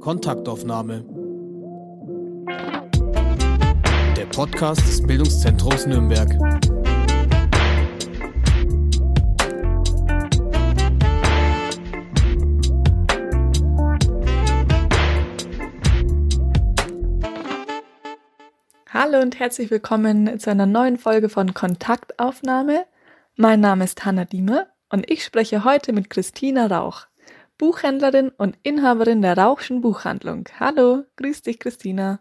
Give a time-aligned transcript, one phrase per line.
[0.00, 1.02] Kontaktaufnahme.
[4.16, 6.28] Der Podcast des Bildungszentrums Nürnberg.
[18.90, 22.84] Hallo und herzlich willkommen zu einer neuen Folge von Kontaktaufnahme.
[23.36, 27.06] Mein Name ist Hanna Diemer und ich spreche heute mit Christina Rauch,
[27.58, 30.48] Buchhändlerin und Inhaberin der Rauchschen Buchhandlung.
[30.60, 32.20] Hallo, grüß dich, Christina.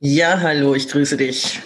[0.00, 1.60] Ja, hallo, ich grüße dich.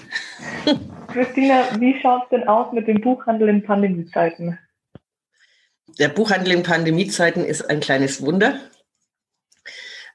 [1.09, 4.59] Christina, wie schaut es denn aus mit dem Buchhandel in Pandemiezeiten?
[5.99, 8.61] Der Buchhandel in Pandemiezeiten ist ein kleines Wunder.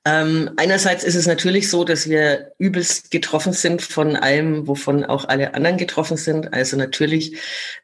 [0.06, 5.26] Ähm, einerseits ist es natürlich so, dass wir übelst getroffen sind von allem, wovon auch
[5.26, 6.54] alle anderen getroffen sind.
[6.54, 7.38] Also natürlich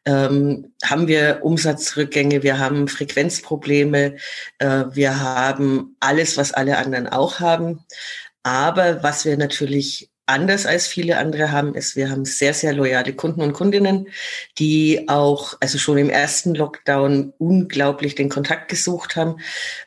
[0.04, 4.16] ähm, haben wir Umsatzrückgänge, wir haben Frequenzprobleme,
[4.58, 7.84] äh, wir haben alles, was alle anderen auch haben.
[8.42, 13.12] Aber was wir natürlich anders als viele andere haben, ist, wir haben sehr, sehr loyale
[13.12, 14.08] Kunden und Kundinnen,
[14.58, 19.36] die auch, also schon im ersten Lockdown unglaublich den Kontakt gesucht haben,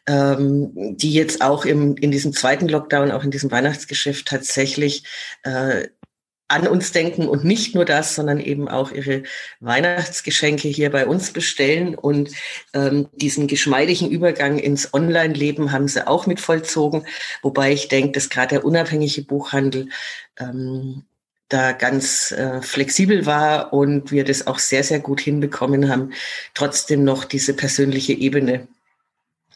[0.08, 5.04] ähm, die jetzt auch im, in diesem zweiten Lockdown, auch in diesem Weihnachtsgeschäft tatsächlich
[5.44, 5.88] äh,
[6.54, 9.24] an uns denken und nicht nur das, sondern eben auch ihre
[9.60, 11.96] Weihnachtsgeschenke hier bei uns bestellen.
[11.96, 12.30] Und
[12.74, 17.08] ähm, diesen geschmeidigen Übergang ins Online-Leben haben sie auch mit vollzogen.
[17.42, 19.90] Wobei ich denke, dass gerade der unabhängige Buchhandel
[20.40, 21.04] ähm,
[21.50, 26.14] da ganz äh, flexibel war und wir das auch sehr, sehr gut hinbekommen haben,
[26.54, 28.68] trotzdem noch diese persönliche Ebene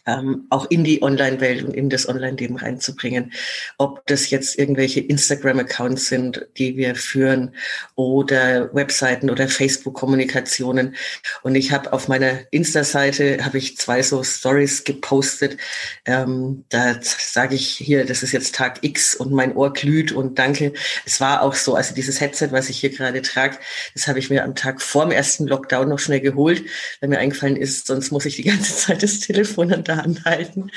[0.08, 3.34] ähm, auch in die Online-Welt und in das Online-Leben reinzubringen.
[3.78, 7.54] Ob das jetzt irgendwelche Instagram-Accounts sind, die wir führen
[7.96, 10.96] oder Webseiten oder Facebook-Kommunikationen.
[11.44, 15.58] Und ich habe auf meiner Insta-Seite habe ich zwei so Stories gepostet.
[16.06, 20.40] Ähm, da sage ich hier, das ist jetzt Tag X und mein Ohr glüht und
[20.40, 20.72] danke.
[21.06, 23.58] Es war auch so, also dieses Headset, was ich hier gerade trage,
[23.94, 26.64] das habe ich mir am Tag vor dem ersten Lockdown noch schnell geholt,
[27.02, 30.72] weil mir eingefallen ist, sonst muss ich die ganze Zeit das Telefon an der anhalten.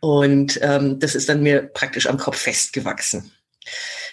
[0.00, 3.32] Und ähm, das ist dann mir praktisch am Kopf festgewachsen.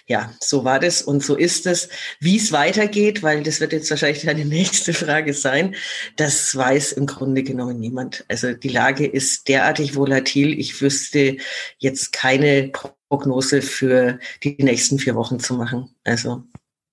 [0.06, 1.88] Ja, so war das und so ist es.
[2.20, 5.74] Wie es weitergeht, weil das wird jetzt wahrscheinlich eine nächste Frage sein,
[6.16, 8.24] das weiß im Grunde genommen niemand.
[8.28, 10.58] Also die Lage ist derartig volatil.
[10.58, 11.38] Ich wüsste
[11.78, 12.70] jetzt keine
[13.08, 15.94] Prognose für die nächsten vier Wochen zu machen.
[16.04, 16.44] Also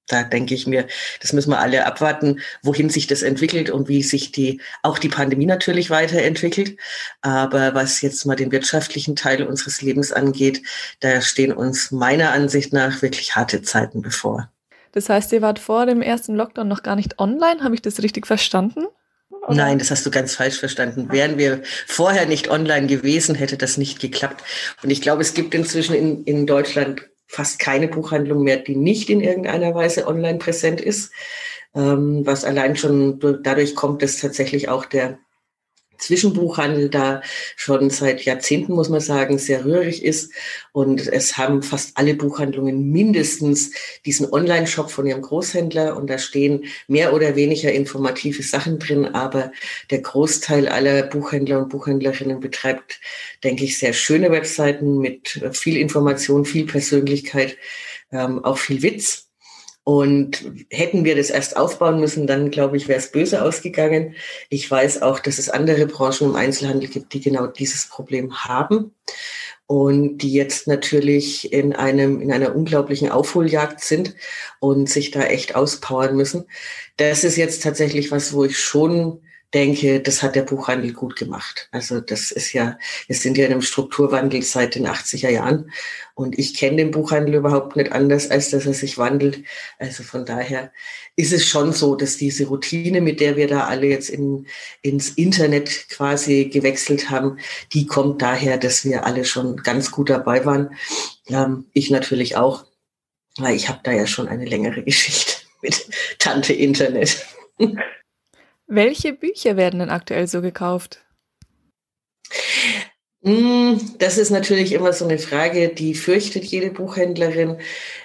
[0.08, 0.88] da denke ich mir,
[1.22, 5.10] das müssen wir alle abwarten, wohin sich das entwickelt und wie sich die, auch die
[5.10, 6.78] Pandemie natürlich weiterentwickelt.
[7.22, 10.62] Aber was jetzt mal den wirtschaftlichen Teil unseres Lebens angeht,
[11.00, 14.50] da stehen uns meiner Ansicht nach wirklich harte Zeiten bevor.
[14.92, 17.64] Das heißt, ihr wart vor dem ersten Lockdown noch gar nicht online.
[17.64, 18.86] Habe ich das richtig verstanden?
[19.30, 19.56] Oder?
[19.56, 21.12] Nein, das hast du ganz falsch verstanden.
[21.12, 24.44] Wären wir vorher nicht online gewesen, hätte das nicht geklappt.
[24.84, 29.10] Und ich glaube, es gibt inzwischen in, in Deutschland fast keine Buchhandlung mehr, die nicht
[29.10, 31.14] in irgendeiner Weise online präsent ist,
[31.74, 35.18] ähm, was allein schon dadurch kommt, dass tatsächlich auch der
[36.02, 37.22] Zwischenbuchhandel da
[37.56, 40.34] schon seit Jahrzehnten, muss man sagen, sehr rührig ist.
[40.74, 43.72] Und es haben fast alle Buchhandlungen mindestens
[44.06, 45.96] diesen Online-Shop von ihrem Großhändler.
[45.96, 49.06] Und da stehen mehr oder weniger informative Sachen drin.
[49.06, 49.52] Aber
[49.90, 53.00] der Großteil aller Buchhändler und Buchhändlerinnen betreibt,
[53.44, 57.58] denke ich, sehr schöne Webseiten mit viel Information, viel Persönlichkeit,
[58.12, 59.31] ähm, auch viel Witz.
[59.92, 64.16] Und hätten wir das erst aufbauen müssen, dann glaube ich, wäre es böse ausgegangen.
[64.48, 68.96] Ich weiß auch, dass es andere Branchen im Einzelhandel gibt, die genau dieses Problem haben
[69.68, 74.16] und die jetzt natürlich in einem, in einer unglaublichen Aufholjagd sind
[74.62, 76.46] und sich da echt auspowern müssen.
[76.96, 79.20] Das ist jetzt tatsächlich was, wo ich schon
[79.54, 81.68] denke, das hat der Buchhandel gut gemacht.
[81.72, 85.72] Also das ist ja, wir sind ja in einem Strukturwandel seit den 80er Jahren
[86.16, 89.44] und ich kenne den Buchhandel überhaupt nicht anders, als dass er sich wandelt.
[89.78, 90.72] Also von daher
[91.16, 94.48] ist es schon so, dass diese Routine, mit der wir da alle jetzt in,
[94.82, 97.38] ins Internet quasi gewechselt haben,
[97.74, 100.76] die kommt daher, dass wir alle schon ganz gut dabei waren.
[101.28, 102.66] Ähm, ich natürlich auch,
[103.38, 105.90] weil ich habe da ja schon eine längere Geschichte mit
[106.20, 107.26] Tante Internet.
[108.74, 111.04] Welche Bücher werden denn aktuell so gekauft?
[113.22, 117.58] Hm, das ist natürlich immer so eine Frage, die fürchtet jede Buchhändlerin.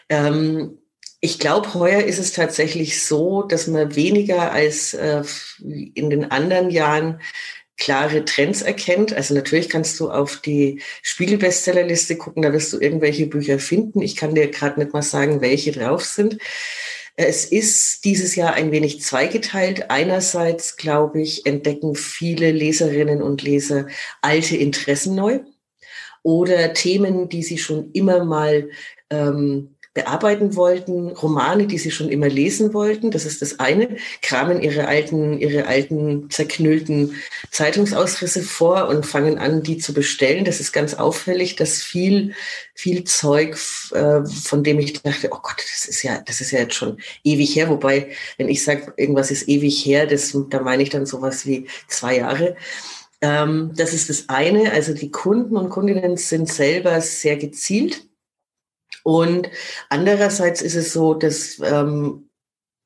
[0.08, 0.78] Ähm,
[1.20, 5.22] ich glaube, heuer ist es tatsächlich so, dass man weniger als äh,
[5.60, 7.20] in den anderen Jahren
[7.76, 9.12] klare Trends erkennt.
[9.12, 14.02] Also natürlich kannst du auf die Spiegel-Bestsellerliste gucken, da wirst du irgendwelche Bücher finden.
[14.02, 16.38] Ich kann dir gerade nicht mal sagen, welche drauf sind.
[17.16, 19.90] Es ist dieses Jahr ein wenig zweigeteilt.
[19.90, 23.86] Einerseits, glaube ich, entdecken viele Leserinnen und Leser
[24.20, 25.40] alte Interessen neu
[26.22, 28.68] oder Themen, die sie schon immer mal
[29.08, 33.10] ähm, bearbeiten wollten, Romane, die sie schon immer lesen wollten.
[33.10, 33.96] Das ist das eine.
[34.20, 37.14] Kramen ihre alten, ihre alten zerknüllten
[37.50, 40.44] Zeitungsausrisse vor und fangen an, die zu bestellen.
[40.44, 42.34] Das ist ganz auffällig, dass viel,
[42.74, 43.56] viel Zeug,
[43.92, 46.98] äh, von dem ich dachte, oh Gott, das ist ja, das ist ja jetzt schon
[47.24, 47.70] ewig her.
[47.70, 51.68] Wobei, wenn ich sage, irgendwas ist ewig her, das, da meine ich dann sowas wie
[51.88, 52.54] zwei Jahre.
[53.22, 54.72] Ähm, das ist das eine.
[54.72, 58.06] Also die Kunden und Kundinnen sind selber sehr gezielt
[59.02, 59.50] und
[59.88, 62.28] andererseits ist es so, dass ähm,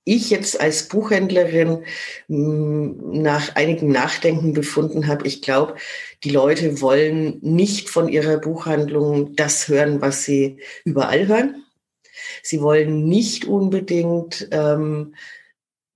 [0.05, 1.85] ich jetzt als Buchhändlerin
[2.26, 5.76] hm, nach einigem Nachdenken befunden habe, ich glaube,
[6.25, 11.64] die Leute wollen nicht von ihrer Buchhandlung das hören, was sie überall hören.
[12.43, 15.14] Sie wollen nicht unbedingt ähm,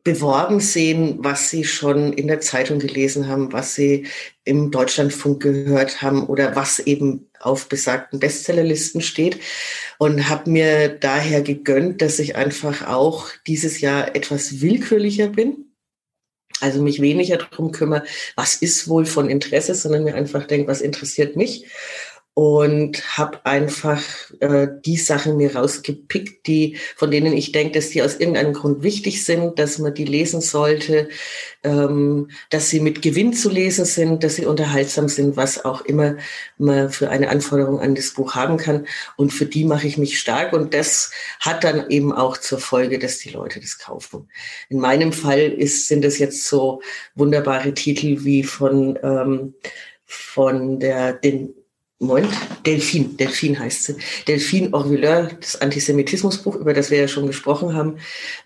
[0.05, 4.07] beworben sehen, was sie schon in der Zeitung gelesen haben, was sie
[4.45, 9.41] im Deutschlandfunk gehört haben oder was eben auf besagten Bestsellerlisten steht
[9.99, 15.73] und habe mir daher gegönnt, dass ich einfach auch dieses Jahr etwas willkürlicher bin.
[16.61, 18.05] Also mich weniger darum kümmere,
[18.37, 21.67] was ist wohl von Interesse, sondern mir einfach denke, was interessiert mich
[22.35, 24.03] und habe einfach
[24.41, 28.83] äh, die Sachen mir rausgepickt, die von denen ich denke, dass die aus irgendeinem Grund
[28.83, 31.09] wichtig sind, dass man die lesen sollte,
[31.63, 36.17] ähm, dass sie mit Gewinn zu lesen sind, dass sie unterhaltsam sind, was auch immer
[36.59, 38.89] man für eine Anforderung an das Buch haben kann.
[39.17, 42.99] Und für die mache ich mich stark und das hat dann eben auch zur Folge,
[42.99, 44.29] dass die Leute das kaufen.
[44.69, 46.83] In meinem Fall ist, sind es jetzt so
[47.15, 49.55] wunderbare Titel wie von ähm,
[50.05, 51.55] von der den
[52.00, 52.35] Moment,
[52.67, 53.96] Delphine, Delphine heißt sie.
[54.26, 57.99] Delphine Orvilleur, das Antisemitismusbuch, über das wir ja schon gesprochen haben.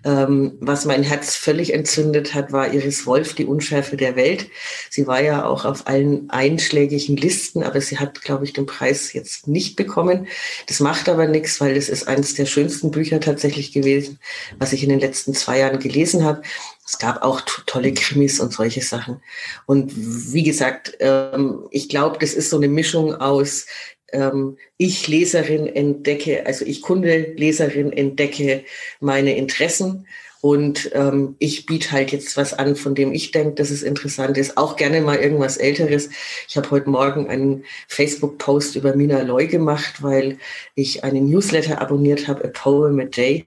[0.05, 4.49] Ähm, was mein Herz völlig entzündet hat, war Iris Wolf, die Unschärfe der Welt.
[4.91, 9.15] Sie war ja auch auf allen einschlägigen Listen, aber sie hat, glaube ich, den Preis
[9.15, 10.29] jetzt nicht bekommen.
[10.67, 14.19] Das macht aber nichts, weil das ist eines der schönsten Bücher tatsächlich gewesen,
[14.59, 16.43] was ich in den letzten zwei Jahren gelesen habe.
[16.89, 19.21] Es gab auch tolle Krimis und solche Sachen.
[19.67, 23.67] Und wie gesagt, ähm, ich glaube, das ist so eine Mischung aus
[24.13, 28.65] ähm, ich Leserin entdecke, also ich Kunde Leserin entdecke
[29.01, 30.07] meine Interessen
[30.41, 34.39] und ähm, ich biete halt jetzt was an, von dem ich denke, dass es interessant
[34.39, 34.57] ist.
[34.57, 36.11] Auch gerne mal irgendwas Älteres.
[36.49, 40.39] Ich habe heute Morgen einen Facebook-Post über Mina Loy gemacht, weil
[40.75, 43.47] ich einen Newsletter abonniert habe, A Poem a Day.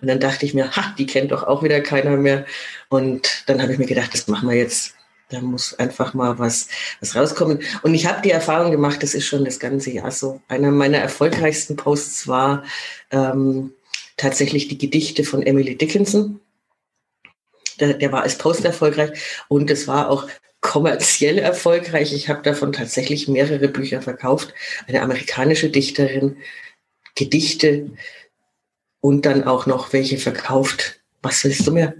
[0.00, 2.46] Und dann dachte ich mir, ha, die kennt doch auch wieder keiner mehr.
[2.88, 4.94] Und dann habe ich mir gedacht, das machen wir jetzt.
[5.28, 6.68] Da muss einfach mal was,
[7.00, 7.60] was rauskommen.
[7.82, 10.40] Und ich habe die Erfahrung gemacht, das ist schon das ganze Jahr so.
[10.46, 12.62] Einer meiner erfolgreichsten Posts war
[13.10, 13.72] ähm,
[14.16, 16.40] tatsächlich die Gedichte von Emily Dickinson.
[17.80, 19.10] Der, der war als Post erfolgreich
[19.48, 20.28] und es war auch
[20.60, 22.12] kommerziell erfolgreich.
[22.12, 24.54] Ich habe davon tatsächlich mehrere Bücher verkauft.
[24.86, 26.38] Eine amerikanische Dichterin,
[27.14, 27.90] Gedichte,
[29.00, 31.00] und dann auch noch welche verkauft.
[31.22, 31.94] Was willst du mehr?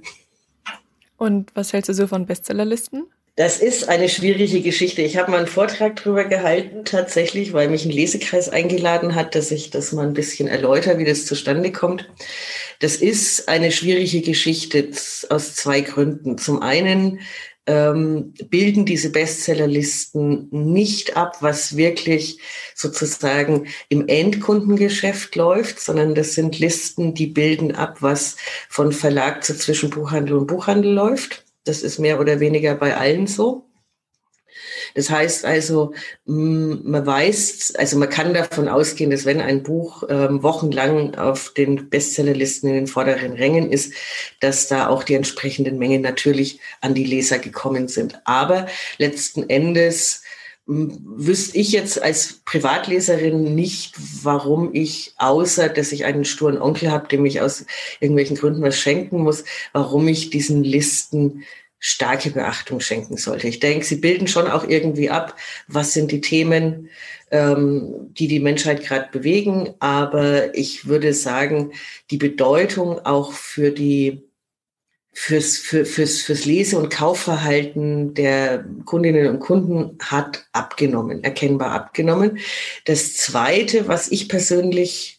[1.16, 3.06] Und was hältst du so von Bestsellerlisten?
[3.36, 5.02] Das ist eine schwierige Geschichte.
[5.02, 9.50] Ich habe mal einen Vortrag darüber gehalten, tatsächlich, weil mich ein Lesekreis eingeladen hat, dass
[9.50, 12.08] ich das mal ein bisschen erläutere, wie das zustande kommt.
[12.80, 14.88] Das ist eine schwierige Geschichte
[15.28, 16.38] aus zwei Gründen.
[16.38, 17.20] Zum einen
[17.66, 22.38] ähm, bilden diese Bestsellerlisten nicht ab, was wirklich
[22.74, 28.36] sozusagen im Endkundengeschäft läuft, sondern das sind Listen, die bilden ab, was
[28.68, 31.44] von Verlag zu Zwischenbuchhandel und Buchhandel läuft.
[31.64, 33.66] Das ist mehr oder weniger bei allen so.
[34.94, 35.92] Das heißt also,
[36.24, 41.88] man weiß, also man kann davon ausgehen, dass wenn ein Buch ähm, wochenlang auf den
[41.88, 43.92] Bestsellerlisten in den vorderen Rängen ist,
[44.40, 48.20] dass da auch die entsprechenden Mengen natürlich an die Leser gekommen sind.
[48.24, 48.66] Aber
[48.98, 50.22] letzten Endes
[50.66, 53.94] wüsste ich jetzt als Privatleserin nicht,
[54.24, 57.64] warum ich, außer dass ich einen sturen Onkel habe, dem ich aus
[58.00, 61.44] irgendwelchen Gründen was schenken muss, warum ich diesen Listen
[61.86, 63.46] starke Beachtung schenken sollte.
[63.46, 65.36] Ich denke, sie bilden schon auch irgendwie ab,
[65.68, 66.90] was sind die Themen,
[67.30, 69.72] ähm, die die Menschheit gerade bewegen.
[69.78, 71.70] Aber ich würde sagen,
[72.10, 74.24] die Bedeutung auch für die
[75.12, 82.38] fürs, für, fürs, fürs Lese- und Kaufverhalten der Kundinnen und Kunden hat abgenommen, erkennbar abgenommen.
[82.84, 85.15] Das Zweite, was ich persönlich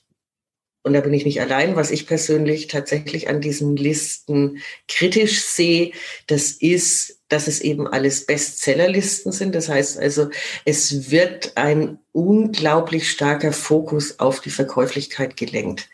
[0.87, 5.91] und da bin ich nicht allein, was ich persönlich tatsächlich an diesen Listen kritisch sehe,
[6.25, 9.53] das ist, dass es eben alles Bestsellerlisten sind.
[9.53, 10.29] Das heißt also,
[10.65, 15.89] es wird ein unglaublich starker Fokus auf die Verkäuflichkeit gelenkt.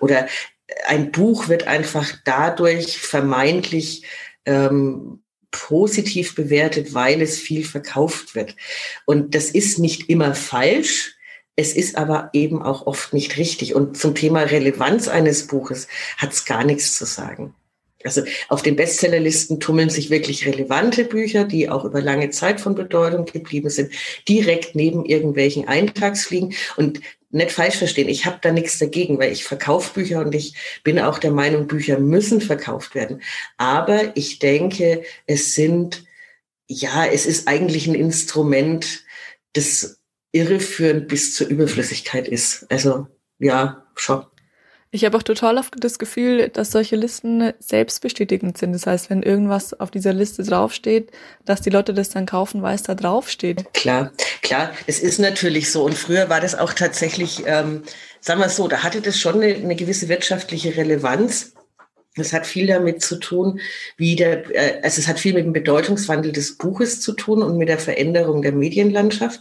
[0.00, 0.28] Oder
[0.86, 4.04] ein Buch wird einfach dadurch vermeintlich
[4.46, 8.54] ähm, positiv bewertet, weil es viel verkauft wird.
[9.06, 11.17] Und das ist nicht immer falsch.
[11.58, 13.74] Es ist aber eben auch oft nicht richtig.
[13.74, 17.52] Und zum Thema Relevanz eines Buches hat es gar nichts zu sagen.
[18.04, 22.76] Also auf den Bestsellerlisten tummeln sich wirklich relevante Bücher, die auch über lange Zeit von
[22.76, 23.90] Bedeutung geblieben sind,
[24.28, 26.54] direkt neben irgendwelchen Eintagsfliegen.
[26.76, 27.00] Und
[27.30, 31.00] nicht falsch verstehen, ich habe da nichts dagegen, weil ich verkaufe Bücher und ich bin
[31.00, 33.20] auch der Meinung, Bücher müssen verkauft werden.
[33.56, 36.04] Aber ich denke, es sind,
[36.68, 39.02] ja, es ist eigentlich ein Instrument,
[39.54, 39.98] das
[40.32, 42.66] irreführend bis zur Überflüssigkeit ist.
[42.70, 43.06] Also
[43.38, 44.24] ja, schon.
[44.90, 48.72] Ich habe auch total oft das Gefühl, dass solche Listen selbstbestätigend sind.
[48.72, 51.10] Das heißt, wenn irgendwas auf dieser Liste draufsteht,
[51.44, 53.74] dass die Leute das dann kaufen, weil es da draufsteht.
[53.74, 55.84] Klar, klar, es ist natürlich so.
[55.84, 57.82] Und früher war das auch tatsächlich, ähm,
[58.20, 61.52] sagen wir es so, da hatte das schon eine, eine gewisse wirtschaftliche Relevanz.
[62.20, 63.60] Es hat viel damit zu tun,
[63.96, 67.56] wie der, äh, also es hat viel mit dem Bedeutungswandel des Buches zu tun und
[67.56, 69.40] mit der Veränderung der Medienlandschaft.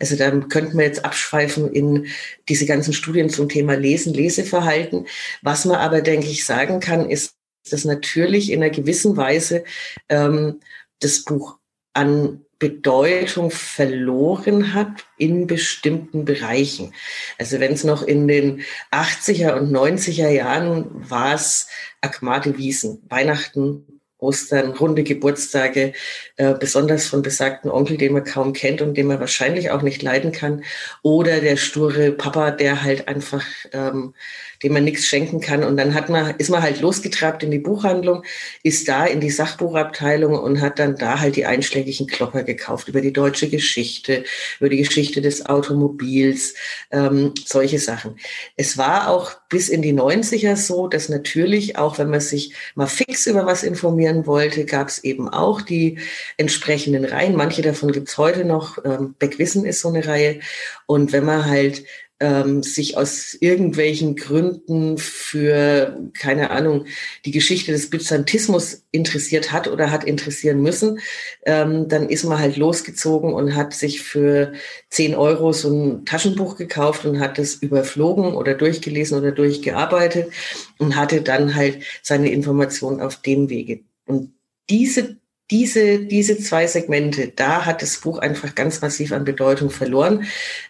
[0.00, 2.06] Also da könnten wir jetzt abschweifen in
[2.48, 5.06] diese ganzen Studien zum Thema Lesen, Leseverhalten.
[5.42, 7.34] Was man aber, denke ich, sagen kann, ist,
[7.70, 9.64] dass natürlich in einer gewissen Weise
[10.08, 10.60] ähm,
[11.00, 11.58] das Buch
[11.94, 16.94] an Bedeutung verloren hat in bestimmten Bereichen.
[17.36, 21.66] Also wenn es noch in den 80er und 90er Jahren war es
[22.02, 23.84] Akmate Wiesen, Weihnachten,
[24.18, 25.92] Ostern, runde Geburtstage,
[26.36, 30.00] äh, besonders von besagten Onkel, den man kaum kennt und den man wahrscheinlich auch nicht
[30.00, 30.62] leiden kann,
[31.02, 34.14] oder der sture Papa, der halt einfach ähm,
[34.62, 35.64] dem man nichts schenken kann.
[35.64, 38.24] Und dann hat man, ist man halt losgetrabt in die Buchhandlung,
[38.62, 43.00] ist da in die Sachbuchabteilung und hat dann da halt die einschlägigen Klopper gekauft über
[43.00, 44.24] die deutsche Geschichte,
[44.60, 46.54] über die Geschichte des Automobils,
[46.90, 48.16] ähm, solche Sachen.
[48.56, 52.86] Es war auch bis in die 90er so, dass natürlich auch, wenn man sich mal
[52.86, 55.98] fix über was informieren wollte, gab es eben auch die
[56.36, 57.36] entsprechenden Reihen.
[57.36, 58.78] Manche davon gibt's heute noch.
[58.84, 60.40] Ähm, Beckwissen ist so eine Reihe.
[60.86, 61.84] Und wenn man halt
[62.22, 66.86] ähm, sich aus irgendwelchen Gründen für, keine Ahnung,
[67.24, 71.00] die Geschichte des Byzantismus interessiert hat oder hat interessieren müssen,
[71.44, 74.52] ähm, dann ist man halt losgezogen und hat sich für
[74.90, 80.32] 10 Euro so ein Taschenbuch gekauft und hat es überflogen oder durchgelesen oder durchgearbeitet
[80.78, 83.80] und hatte dann halt seine Informationen auf dem Wege.
[84.06, 84.32] Und
[84.70, 85.16] diese
[85.50, 90.24] diese, diese zwei Segmente, da hat das Buch einfach ganz massiv an Bedeutung verloren.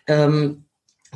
[0.08, 0.64] Ähm,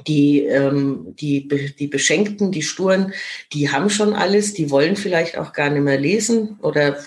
[0.06, 3.12] die, ähm, die, die Beschenkten, die Sturen,
[3.52, 6.98] die haben schon alles, die wollen vielleicht auch gar nicht mehr lesen oder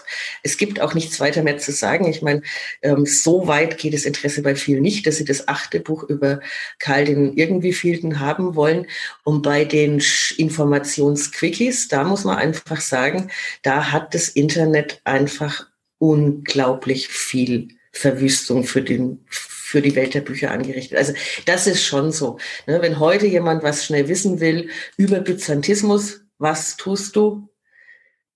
[0.43, 2.07] es gibt auch nichts weiter mehr zu sagen.
[2.07, 2.41] Ich meine,
[2.81, 6.39] ähm, so weit geht das Interesse bei vielen nicht, dass sie das achte Buch über
[6.79, 8.87] Karl den irgendwie vielten haben wollen.
[9.23, 10.01] Und bei den
[10.37, 13.29] Informationsquickies, da muss man einfach sagen,
[13.61, 15.67] da hat das Internet einfach
[15.99, 19.25] unglaublich viel Verwüstung für den
[19.69, 20.97] für die Welt der Bücher angerichtet.
[20.97, 21.13] Also
[21.45, 22.39] das ist schon so.
[22.65, 22.81] Ne?
[22.81, 27.47] Wenn heute jemand was schnell wissen will über Byzantismus, was tust du?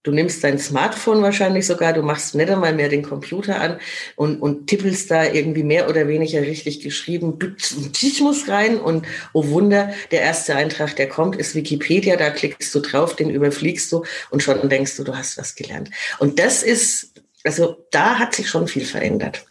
[0.03, 3.79] Du nimmst dein Smartphone wahrscheinlich sogar, du machst nicht einmal mehr den Computer an
[4.15, 9.91] und, und tippelst da irgendwie mehr oder weniger richtig geschrieben Byzantismus rein und oh Wunder,
[10.11, 14.43] der erste Eintrag, der kommt, ist Wikipedia, da klickst du drauf, den überfliegst du und
[14.43, 15.89] schon denkst du, du hast was gelernt.
[16.19, 17.13] Und das ist,
[17.43, 19.45] also da hat sich schon viel verändert.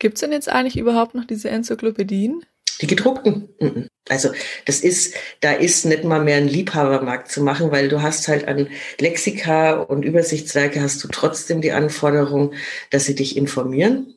[0.00, 2.44] Gibt es denn jetzt eigentlich überhaupt noch diese Enzyklopädien?
[2.80, 3.50] Die gedruckten.
[3.60, 3.88] Mhm.
[4.08, 4.30] Also
[4.64, 8.48] das ist, da ist nicht mal mehr ein Liebhabermarkt zu machen, weil du hast halt
[8.48, 12.54] an Lexika und Übersichtswerke hast du trotzdem die Anforderung,
[12.90, 14.14] dass sie dich informieren.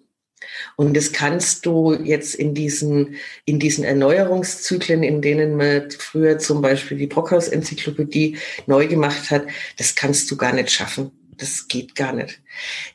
[0.77, 6.61] Und das kannst du jetzt in diesen, in diesen Erneuerungszyklen, in denen man früher zum
[6.61, 8.37] Beispiel die Brockhaus-Enzyklopädie
[8.67, 9.45] neu gemacht hat,
[9.77, 11.11] das kannst du gar nicht schaffen.
[11.37, 12.41] Das geht gar nicht.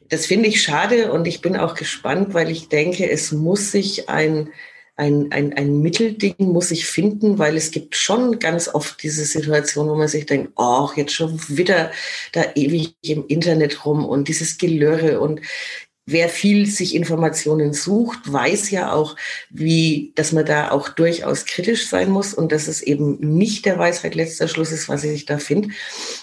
[0.09, 4.09] Das finde ich schade und ich bin auch gespannt, weil ich denke, es muss sich
[4.09, 4.51] ein,
[4.97, 9.89] ein, ein, ein Mittelding muss sich finden, weil es gibt schon ganz oft diese Situation,
[9.89, 11.93] wo man sich denkt, oh, jetzt schon wieder
[12.33, 15.41] da ewig im Internet rum und dieses Gelöre und
[16.11, 19.15] wer viel sich Informationen sucht, weiß ja auch,
[19.51, 23.79] wie, dass man da auch durchaus kritisch sein muss und dass es eben nicht der
[23.79, 25.69] Weisheit letzter Schluss ist, was ich da finde.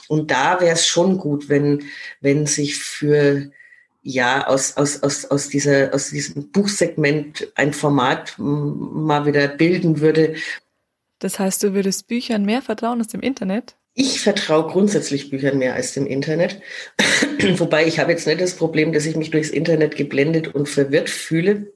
[0.08, 1.84] Und da wäre es schon gut, wenn,
[2.20, 3.52] wenn sich für
[4.02, 10.36] ja, aus, aus, aus, aus, dieser, aus diesem Buchsegment ein Format mal wieder bilden würde.
[11.20, 13.76] Das heißt, du würdest Büchern mehr vertrauen als dem Internet?
[13.98, 16.62] Ich vertraue grundsätzlich Büchern mehr als dem Internet.
[17.58, 21.10] Wobei ich habe jetzt nicht das Problem, dass ich mich durchs Internet geblendet und verwirrt
[21.10, 21.74] fühle.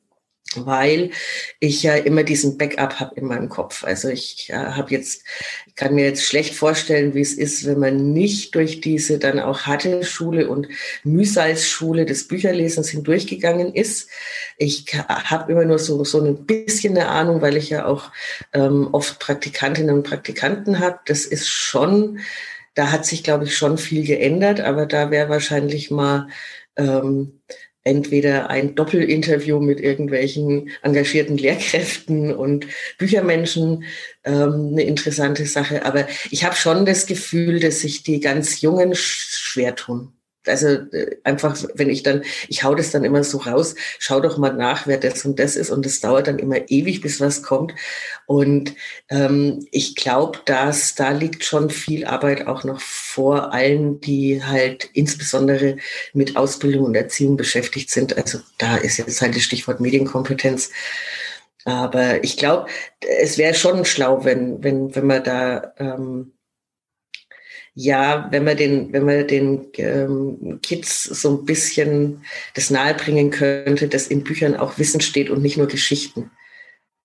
[0.56, 1.12] Weil
[1.60, 3.84] ich ja immer diesen Backup habe in meinem Kopf.
[3.84, 5.24] Also ich ja, habe jetzt,
[5.68, 9.39] ich kann mir jetzt schlecht vorstellen, wie es ist, wenn man nicht durch diese dann
[9.39, 10.68] auch harte Schule und
[11.03, 14.10] Mühsalzschule des Bücherlesens hindurchgegangen ist.
[14.58, 18.12] Ich habe immer nur so, so ein bisschen eine Ahnung, weil ich ja auch
[18.53, 21.00] ähm, oft Praktikantinnen und Praktikanten habe.
[21.06, 22.20] Das ist schon,
[22.74, 26.27] da hat sich, glaube ich, schon viel geändert, aber da wäre wahrscheinlich mal
[26.75, 27.39] ähm,
[27.89, 32.67] entweder ein Doppelinterview mit irgendwelchen engagierten Lehrkräften und
[32.98, 33.84] Büchermenschen
[34.24, 35.86] ähm, eine interessante Sache.
[35.86, 40.13] Aber ich habe schon das Gefühl, dass sich die ganz Jungen schwer tun
[40.50, 44.38] also äh, einfach, wenn ich dann, ich hau das dann immer so raus, schau doch
[44.38, 45.70] mal nach, wer das und das ist.
[45.70, 47.74] Und es dauert dann immer ewig, bis was kommt.
[48.25, 48.75] Und
[49.10, 54.89] ähm, ich glaube, dass da liegt schon viel Arbeit auch noch vor allen, die halt
[54.94, 55.77] insbesondere
[56.13, 58.18] mit Ausbildung und Erziehung beschäftigt sind.
[58.18, 60.72] Also da ist jetzt halt das Stichwort Medienkompetenz.
[61.65, 62.68] Aber ich glaube,
[63.22, 66.34] es wäre schon schlau, wenn, wenn, wenn man da ähm,
[67.81, 73.88] ja, wenn man den, wenn man den ähm, Kids so ein bisschen das nahebringen könnte,
[73.88, 76.29] dass in Büchern auch Wissen steht und nicht nur Geschichten.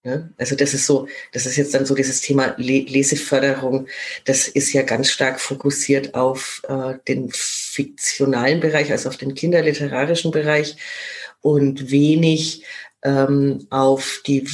[0.02, 3.86] Ja, also das ist so, das ist jetzt dann so dieses Thema Leseförderung.
[4.24, 10.32] Das ist ja ganz stark fokussiert auf äh, den fiktionalen Bereich, also auf den kinderliterarischen
[10.32, 10.76] Bereich
[11.40, 12.64] und wenig
[13.04, 14.44] ähm, auf die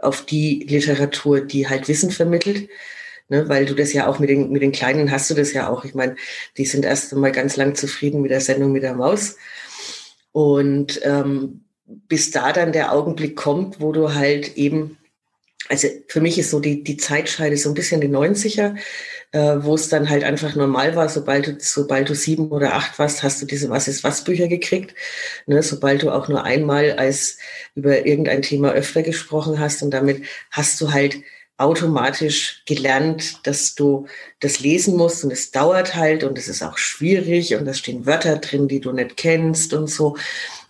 [0.00, 2.70] auf die Literatur, die halt Wissen vermittelt
[3.28, 3.48] ne?
[3.48, 5.84] weil du das ja auch mit den, mit den Kleinen hast du das ja auch.
[5.84, 6.16] Ich meine,
[6.56, 9.36] die sind erst einmal ganz lang zufrieden mit der Sendung mit der Maus.
[10.32, 14.98] Und ähm, bis da dann der Augenblick kommt, wo du halt eben,
[15.68, 18.76] also für mich ist so die, die Zeitscheide so ein bisschen die 90er,
[19.32, 22.98] äh, wo es dann halt einfach normal war, sobald du, sobald du sieben oder acht
[22.98, 24.94] warst, hast du diese Was ist was Bücher gekriegt.
[25.46, 25.62] Ne?
[25.62, 27.38] Sobald du auch nur einmal als
[27.74, 31.16] über irgendein Thema öfter gesprochen hast und damit hast du halt
[31.58, 34.06] automatisch gelernt, dass du
[34.40, 38.06] das lesen musst und es dauert halt und es ist auch schwierig und da stehen
[38.06, 40.16] Wörter drin, die du nicht kennst und so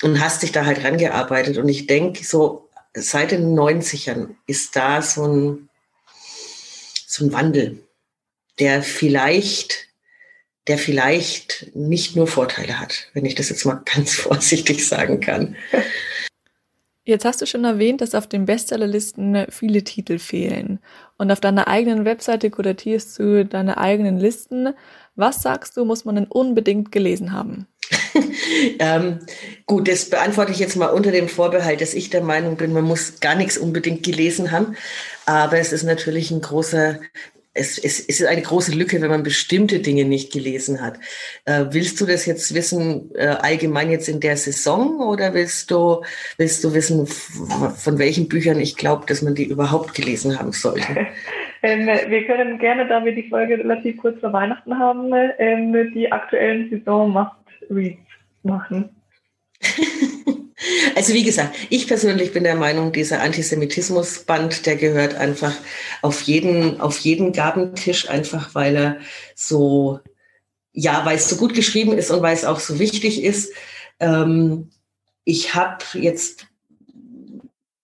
[0.02, 5.02] und hast dich da halt rangearbeitet und ich denke so seit den 90ern ist da
[5.02, 5.68] so ein
[7.06, 7.84] so ein Wandel,
[8.58, 9.88] der vielleicht
[10.68, 15.56] der vielleicht nicht nur Vorteile hat, wenn ich das jetzt mal ganz vorsichtig sagen kann.
[17.08, 20.78] Jetzt hast du schon erwähnt, dass auf den Bestsellerlisten viele Titel fehlen.
[21.16, 24.74] Und auf deiner eigenen Webseite kuratierst du deine eigenen Listen.
[25.16, 27.66] Was sagst du, muss man denn unbedingt gelesen haben?
[28.78, 29.20] ähm,
[29.64, 32.84] gut, das beantworte ich jetzt mal unter dem Vorbehalt, dass ich der Meinung bin, man
[32.84, 34.76] muss gar nichts unbedingt gelesen haben.
[35.24, 37.00] Aber es ist natürlich ein großer
[37.54, 40.98] es, es, es ist eine große Lücke, wenn man bestimmte Dinge nicht gelesen hat.
[41.44, 46.02] Äh, willst du das jetzt wissen, äh, allgemein jetzt in der Saison oder willst du,
[46.36, 51.06] willst du wissen, von welchen Büchern ich glaube, dass man die überhaupt gelesen haben sollte?
[51.62, 56.10] ähm, wir können gerne, da wir die Folge relativ kurz vor Weihnachten haben, ähm, die
[56.12, 57.98] aktuellen Saison-Must-Reads
[58.42, 58.90] machen.
[60.96, 65.54] Also wie gesagt, ich persönlich bin der Meinung, dieser Antisemitismusband, der gehört einfach
[66.02, 68.96] auf jeden, auf jeden Gabentisch, einfach weil er
[69.36, 70.00] so,
[70.72, 73.52] ja, weil es so gut geschrieben ist und weil es auch so wichtig ist.
[74.00, 74.70] Ähm,
[75.24, 76.48] ich habe jetzt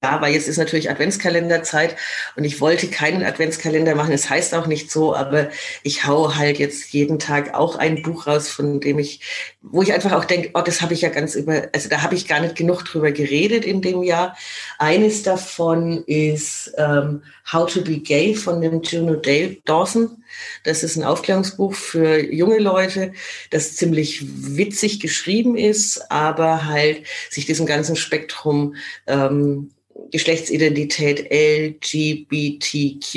[0.04, 1.96] ja, weil jetzt ist natürlich Adventskalenderzeit
[2.36, 4.12] und ich wollte keinen Adventskalender machen.
[4.12, 5.48] Es heißt auch nicht so, aber
[5.82, 9.20] ich hau halt jetzt jeden Tag auch ein Buch raus, von dem ich,
[9.62, 12.14] wo ich einfach auch denke, oh, das habe ich ja ganz über, also da habe
[12.14, 14.36] ich gar nicht genug drüber geredet in dem Jahr.
[14.78, 19.16] Eines davon ist ähm, How to Be Gay von dem Juno
[19.64, 20.24] Dawson.
[20.64, 23.12] Das ist ein Aufklärungsbuch für junge Leute,
[23.50, 24.24] das ziemlich
[24.56, 28.74] witzig geschrieben ist, aber halt sich diesem ganzen Spektrum
[29.06, 29.70] ähm,
[30.10, 33.14] Geschlechtsidentität LGBTQ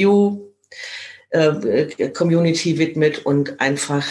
[1.30, 4.06] äh, Community widmet und einfach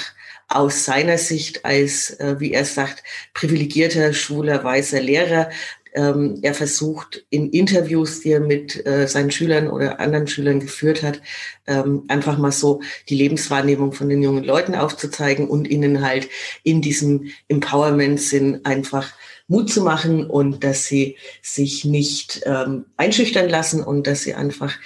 [0.48, 3.02] aus seiner Sicht als, äh, wie er sagt,
[3.34, 5.50] privilegierter, schwuler, weißer Lehrer,
[5.96, 11.02] ähm, er versucht in Interviews, die er mit äh, seinen Schülern oder anderen Schülern geführt
[11.02, 11.20] hat,
[11.66, 16.28] ähm, einfach mal so die Lebenswahrnehmung von den jungen Leuten aufzuzeigen und ihnen halt
[16.62, 19.12] in diesem Empowerment-Sinn einfach
[19.48, 24.76] Mut zu machen und dass sie sich nicht ähm, einschüchtern lassen und dass sie einfach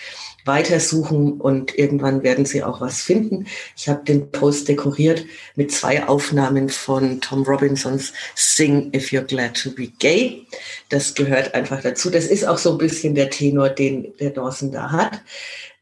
[0.44, 3.46] weitersuchen und irgendwann werden sie auch was finden.
[3.76, 5.24] Ich habe den Post dekoriert
[5.57, 10.46] mit zwei Aufnahmen von Tom Robinsons Sing If You're Glad to Be Gay.
[10.88, 12.11] Das gehört einfach dazu.
[12.11, 15.20] Das ist auch so ein bisschen der Tenor, den der Dawson da hat.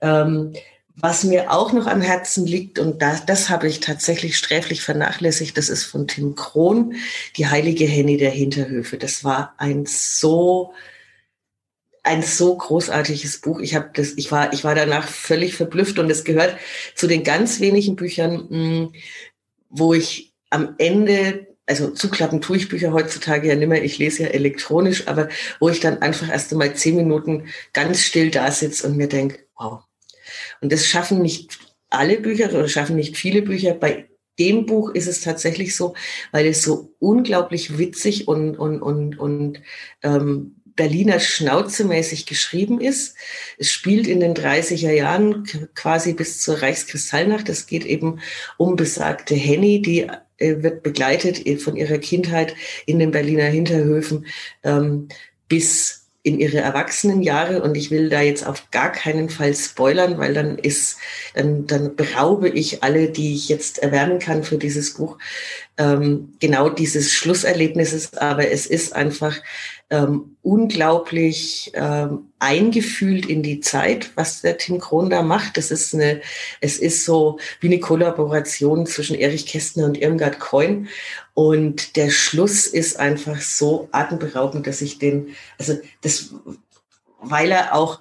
[0.01, 0.53] Ähm,
[1.01, 5.57] was mir auch noch am Herzen liegt, und das, das habe ich tatsächlich sträflich vernachlässigt,
[5.57, 6.95] das ist von Tim Krohn,
[7.37, 8.99] die heilige Henny der Hinterhöfe.
[8.99, 10.73] Das war ein so
[12.03, 13.61] ein so großartiges Buch.
[13.61, 16.57] Ich habe das, ich war, ich war danach völlig verblüfft und es gehört
[16.95, 18.93] zu den ganz wenigen Büchern, hm,
[19.69, 24.23] wo ich am Ende also zuklappen tue ich Bücher heutzutage ja nicht mehr, ich lese
[24.23, 25.29] ja elektronisch, aber
[25.61, 29.41] wo ich dann einfach erst einmal zehn Minuten ganz still da sitze und mir denke,
[29.57, 29.83] wow.
[30.61, 31.59] Und das schaffen nicht
[31.91, 33.75] alle Bücher oder schaffen nicht viele Bücher.
[33.75, 34.09] Bei
[34.39, 35.95] dem Buch ist es tatsächlich so,
[36.33, 39.61] weil es so unglaublich witzig und, und, und, und
[40.03, 43.17] ähm, Berliner Schnauzemäßig geschrieben ist.
[43.59, 47.49] Es spielt in den 30er Jahren quasi bis zur Reichskristallnacht.
[47.49, 48.21] Es geht eben
[48.57, 50.07] um besagte Henny, die
[50.39, 52.55] äh, wird begleitet von ihrer Kindheit
[52.87, 54.27] in den Berliner Hinterhöfen
[54.63, 55.09] ähm,
[55.49, 60.35] bis in ihre Erwachsenenjahre und ich will da jetzt auf gar keinen Fall spoilern, weil
[60.35, 60.99] dann ist,
[61.35, 65.17] dann, dann beraube ich alle, die ich jetzt erwärmen kann für dieses Buch,
[65.79, 68.15] ähm, genau dieses Schlusserlebnisses.
[68.15, 69.41] Aber es ist einfach
[69.91, 75.57] ähm, unglaublich ähm, eingefühlt in die Zeit, was der Tim Kron da macht.
[75.57, 76.21] Das ist eine,
[76.61, 80.89] es ist so wie eine Kollaboration zwischen Erich Kästner und Irmgard Coin.
[81.35, 86.35] Und der Schluss ist einfach so atemberaubend, dass ich den, also das,
[87.21, 88.01] weil er auch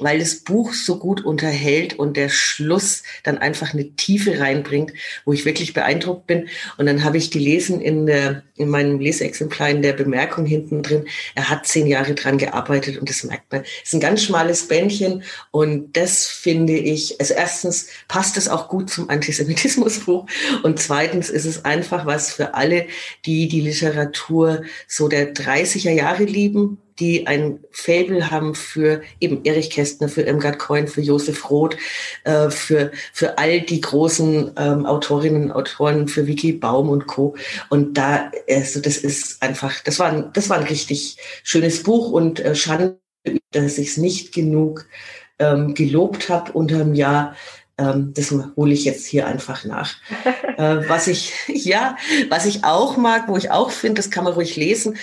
[0.00, 4.92] weil das Buch so gut unterhält und der Schluss dann einfach eine Tiefe reinbringt,
[5.24, 6.48] wo ich wirklich beeindruckt bin.
[6.76, 11.06] Und dann habe ich gelesen in, der, in meinem Leseexemplar in der Bemerkung hinten drin,
[11.34, 13.62] er hat zehn Jahre dran gearbeitet und das merkt man.
[13.62, 18.68] Es ist ein ganz schmales Bändchen und das finde ich, also erstens passt es auch
[18.68, 20.26] gut zum Antisemitismusbuch
[20.62, 22.86] und zweitens ist es einfach was für alle,
[23.26, 29.70] die die Literatur so der 30er Jahre lieben, die ein Fable haben für eben Erich
[29.70, 31.76] Kästner, für Irmgard Coin, für Josef Roth,
[32.24, 37.36] äh, für, für all die großen ähm, Autorinnen und Autoren, für Vicky Baum und Co.
[37.70, 42.10] Und da, also das ist einfach, das war ein, das war ein richtig schönes Buch
[42.10, 42.98] und äh, Schande,
[43.52, 44.86] dass ich es nicht genug
[45.38, 47.36] ähm, gelobt habe unterm Jahr.
[47.78, 49.94] Ähm, das hole ich jetzt hier einfach nach.
[50.56, 51.96] äh, was ich, ja,
[52.28, 54.96] was ich auch mag, wo ich auch finde, das kann man ruhig lesen,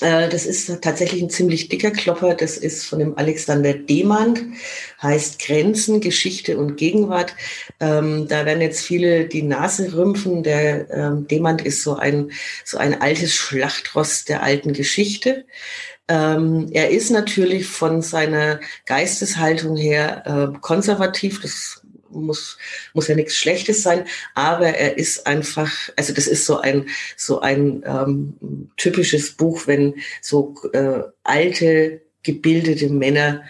[0.00, 2.34] das ist tatsächlich ein ziemlich dicker Klopper.
[2.34, 4.42] Das ist von dem Alexander Demand,
[5.02, 7.34] heißt Grenzen, Geschichte und Gegenwart.
[7.80, 10.42] Ähm, da werden jetzt viele die Nase rümpfen.
[10.42, 12.32] Der ähm, Demand ist so ein,
[12.64, 15.44] so ein altes Schlachtross der alten Geschichte.
[16.06, 21.40] Ähm, er ist natürlich von seiner Geisteshaltung her äh, konservativ.
[21.40, 21.83] Das
[22.14, 22.58] muss,
[22.92, 27.40] muss ja nichts Schlechtes sein, aber er ist einfach, also das ist so ein, so
[27.40, 33.42] ein ähm, typisches Buch, wenn so äh, alte, gebildete Männer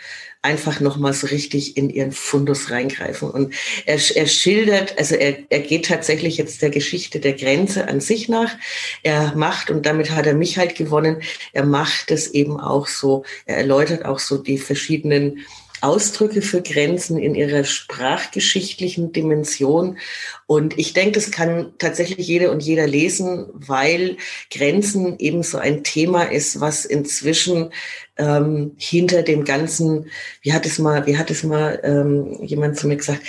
[0.45, 3.31] einfach nochmal so richtig in ihren Fundus reingreifen.
[3.31, 3.55] Und
[3.87, 8.29] er, er schildert, also er, er geht tatsächlich jetzt der Geschichte der Grenze an sich
[8.29, 8.55] nach.
[9.03, 11.23] Er macht, und damit hat er mich halt gewonnen,
[11.55, 15.39] er macht es eben auch so, er erläutert auch so die verschiedenen
[15.85, 19.99] Ausdrücke für Grenzen in ihrer sprachgeschichtlichen Dimension.
[20.47, 24.17] Und ich denke, das kann tatsächlich jede und jeder lesen, weil
[24.51, 27.71] Grenzen eben so ein Thema ist, was inzwischen
[28.17, 30.11] ähm, hinter dem ganzen,
[30.43, 33.23] wie hat es mal, wie hat es mal ähm, jemand zu mir gesagt,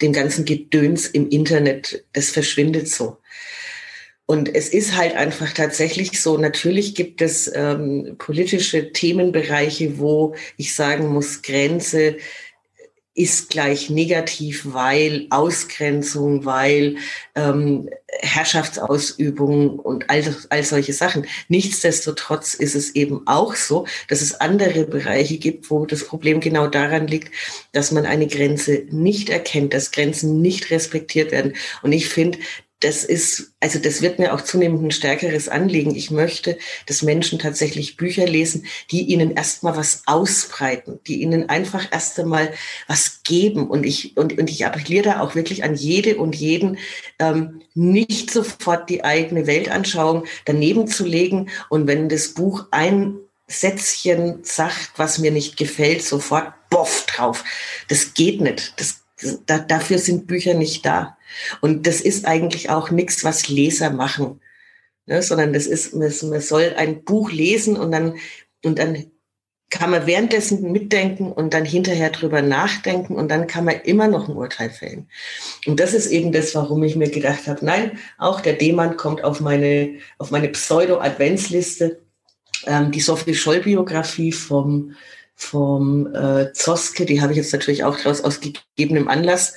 [0.00, 3.18] dem ganzen Gedöns im Internet, das verschwindet so.
[4.26, 10.74] Und es ist halt einfach tatsächlich so, natürlich gibt es ähm, politische Themenbereiche, wo ich
[10.74, 12.16] sagen muss, Grenze
[13.16, 16.96] ist gleich negativ, weil Ausgrenzung, weil
[17.34, 17.88] ähm,
[18.20, 21.26] Herrschaftsausübung und all, all solche Sachen.
[21.48, 26.66] Nichtsdestotrotz ist es eben auch so, dass es andere Bereiche gibt, wo das Problem genau
[26.66, 27.32] daran liegt,
[27.72, 31.54] dass man eine Grenze nicht erkennt, dass Grenzen nicht respektiert werden.
[31.82, 32.38] Und ich finde,
[32.80, 35.94] das ist, also das wird mir auch zunehmend ein stärkeres Anliegen.
[35.94, 41.88] Ich möchte, dass Menschen tatsächlich Bücher lesen, die ihnen erstmal was ausbreiten, die ihnen einfach
[41.90, 42.52] erst einmal
[42.86, 43.68] was geben.
[43.68, 46.78] Und ich, und, und ich appelliere da auch wirklich an jede und jeden,
[47.18, 51.48] ähm, nicht sofort die eigene Weltanschauung daneben zu legen.
[51.70, 57.42] Und wenn das Buch ein Sätzchen sagt, was mir nicht gefällt, sofort boff drauf.
[57.88, 58.74] Das geht nicht.
[58.76, 59.00] Das,
[59.46, 61.15] da, dafür sind Bücher nicht da.
[61.60, 64.40] Und das ist eigentlich auch nichts, was Leser machen,
[65.06, 65.22] ne?
[65.22, 68.16] sondern das ist, man soll ein Buch lesen und dann,
[68.64, 69.10] und dann
[69.70, 74.28] kann man währenddessen mitdenken und dann hinterher drüber nachdenken und dann kann man immer noch
[74.28, 75.08] ein Urteil fällen.
[75.66, 79.24] Und das ist eben das, warum ich mir gedacht habe, nein, auch der D-Mann kommt
[79.24, 82.00] auf meine, auf meine Pseudo-Adventsliste.
[82.66, 84.94] Ähm, die Sophie Scholl-Biografie vom,
[85.34, 89.54] vom äh, Zoske, die habe ich jetzt natürlich auch draus aus gegebenem Anlass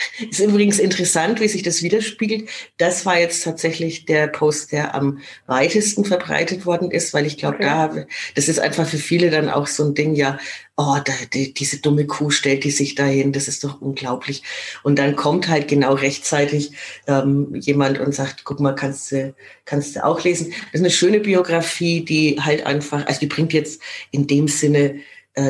[0.30, 2.48] ist übrigens interessant, wie sich das widerspiegelt.
[2.78, 7.56] Das war jetzt tatsächlich der Post, der am weitesten verbreitet worden ist, weil ich glaube,
[7.56, 7.64] okay.
[7.64, 10.38] da, das ist einfach für viele dann auch so ein Ding, ja,
[10.76, 14.42] oh, da, die, diese dumme Kuh stellt die sich dahin, das ist doch unglaublich.
[14.82, 16.72] Und dann kommt halt genau rechtzeitig
[17.06, 19.34] ähm, jemand und sagt, guck mal, kannst du,
[19.66, 20.50] kannst du auch lesen.
[20.50, 25.00] Das ist eine schöne Biografie, die halt einfach, also die bringt jetzt in dem Sinne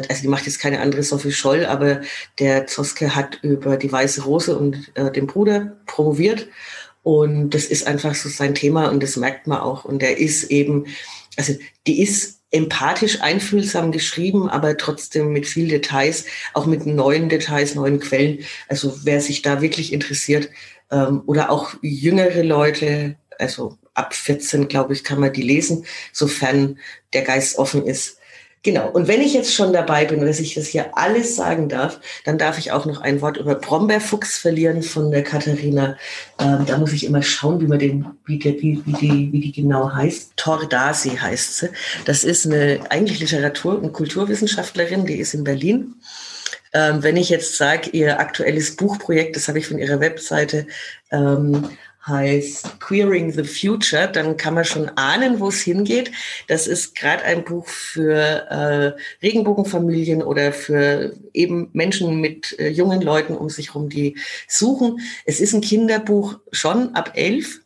[0.08, 2.00] also die macht jetzt keine andere Sophie Scholl, aber
[2.38, 6.48] der Zoske hat über die Weiße Rose und äh, den Bruder promoviert.
[7.02, 9.84] Und das ist einfach so sein Thema und das merkt man auch.
[9.84, 10.86] Und er ist eben,
[11.36, 11.54] also
[11.86, 18.00] die ist empathisch einfühlsam geschrieben, aber trotzdem mit viel Details, auch mit neuen Details, neuen
[18.00, 18.40] Quellen.
[18.68, 20.50] Also wer sich da wirklich interessiert
[20.90, 26.78] ähm, oder auch jüngere Leute, also ab 14, glaube ich, kann man die lesen, sofern
[27.12, 28.18] der Geist offen ist.
[28.62, 28.90] Genau.
[28.90, 32.36] Und wenn ich jetzt schon dabei bin, dass ich das hier alles sagen darf, dann
[32.36, 35.96] darf ich auch noch ein Wort über Brombeerfuchs verlieren von der Katharina.
[36.38, 39.40] Ähm, da muss ich immer schauen, wie man den, wie, der, wie, wie, die, wie
[39.40, 40.32] die genau heißt.
[40.36, 41.68] Tordasi heißt sie.
[42.04, 45.94] Das ist eine eigentlich Literatur- und Kulturwissenschaftlerin, die ist in Berlin.
[46.74, 50.66] Ähm, wenn ich jetzt sage, ihr aktuelles Buchprojekt, das habe ich von ihrer Webseite,
[51.10, 51.70] ähm,
[52.06, 56.10] heißt Queering the Future, dann kann man schon ahnen, wo es hingeht.
[56.48, 58.16] Das ist gerade ein Buch für
[58.50, 64.16] äh, Regenbogenfamilien oder für eben Menschen mit äh, jungen Leuten um sich herum, die
[64.48, 65.00] suchen.
[65.24, 67.60] Es ist ein Kinderbuch schon ab elf.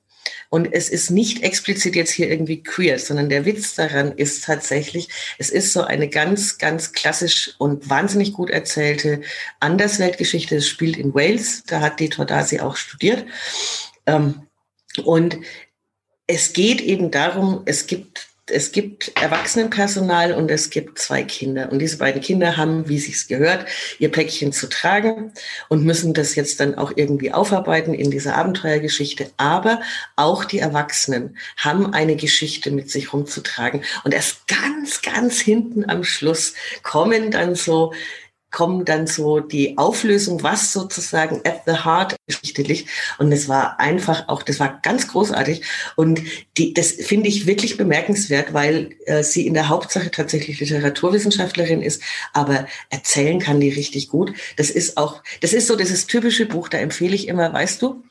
[0.51, 5.09] Und es ist nicht explizit jetzt hier irgendwie queer, sondern der Witz daran ist tatsächlich,
[5.37, 9.23] es ist so eine ganz, ganz klassisch und wahnsinnig gut erzählte
[9.59, 10.57] Andersweltgeschichte.
[10.57, 13.25] Es spielt in Wales, da hat die Tordasi auch studiert.
[14.07, 14.47] Ähm,
[15.05, 15.39] und
[16.27, 21.73] es geht eben darum, es gibt es gibt Erwachsenenpersonal und es gibt zwei Kinder.
[21.73, 23.65] Und diese beiden Kinder haben, wie sich's gehört,
[23.99, 25.33] ihr Päckchen zu tragen
[25.71, 29.31] und müssen das jetzt dann auch irgendwie aufarbeiten in dieser Abenteuergeschichte.
[29.39, 29.81] Aber
[30.17, 33.83] auch die Erwachsenen haben eine Geschichte mit sich rumzutragen.
[34.05, 37.95] Und erst ganz, ganz hinten am Schluss kommen dann so
[38.55, 42.89] kommen dann so die Auflösung, was sozusagen at the heart Geschichte liegt.
[43.19, 45.63] Und es war einfach auch, das war ganz großartig.
[45.97, 46.23] Und
[46.57, 52.01] die, das finde ich wirklich bemerkenswert, weil äh, sie in der Hauptsache tatsächlich Literaturwissenschaftlerin ist,
[52.33, 54.33] aber erzählen kann die richtig gut.
[54.57, 58.05] Das ist auch, das ist so dieses typische Buch, da empfehle ich immer, weißt du,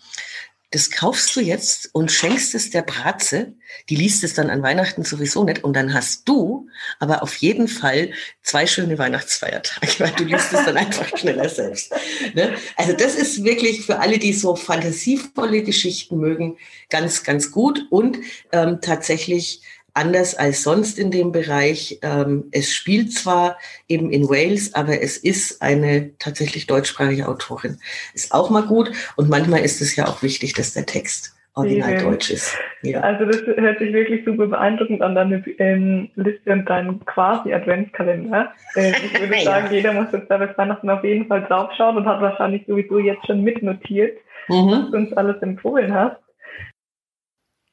[0.74, 3.54] das kaufst du jetzt und schenkst es der Bratze,
[3.90, 6.68] die liest es dann an Weihnachten sowieso nicht und dann hast du
[7.00, 11.94] aber auf jeden Fall zwei schöne Weihnachtsfeiertage, weil du liest es dann einfach schneller selbst.
[12.34, 12.56] Ne?
[12.76, 16.58] Also das ist wirklich für alle, die so fantasievolle Geschichten mögen,
[16.90, 18.18] ganz, ganz gut und
[18.52, 19.62] ähm, tatsächlich
[19.94, 22.00] anders als sonst in dem Bereich.
[22.02, 27.78] Ähm, es spielt zwar eben in Wales, aber es ist eine tatsächlich deutschsprachige Autorin.
[28.14, 31.98] Ist auch mal gut und manchmal ist es ja auch wichtig, dass der Text original
[32.02, 32.58] deutsch ist.
[32.82, 33.02] Ja.
[33.02, 38.52] Also das hört sich wirklich super beeindruckend an, deine ähm, Liste und deinen quasi Adventskalender.
[38.76, 39.72] Äh, ich würde sagen, ja.
[39.72, 43.26] jeder muss jetzt da bis Weihnachten auf jeden Fall draufschauen und hat wahrscheinlich sowieso jetzt
[43.28, 44.72] schon mitnotiert, mhm.
[44.72, 46.18] was du uns alles empfohlen hast.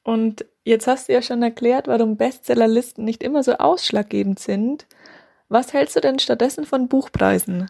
[0.03, 4.87] Und jetzt hast du ja schon erklärt, warum Bestsellerlisten nicht immer so ausschlaggebend sind.
[5.49, 7.69] Was hältst du denn stattdessen von Buchpreisen?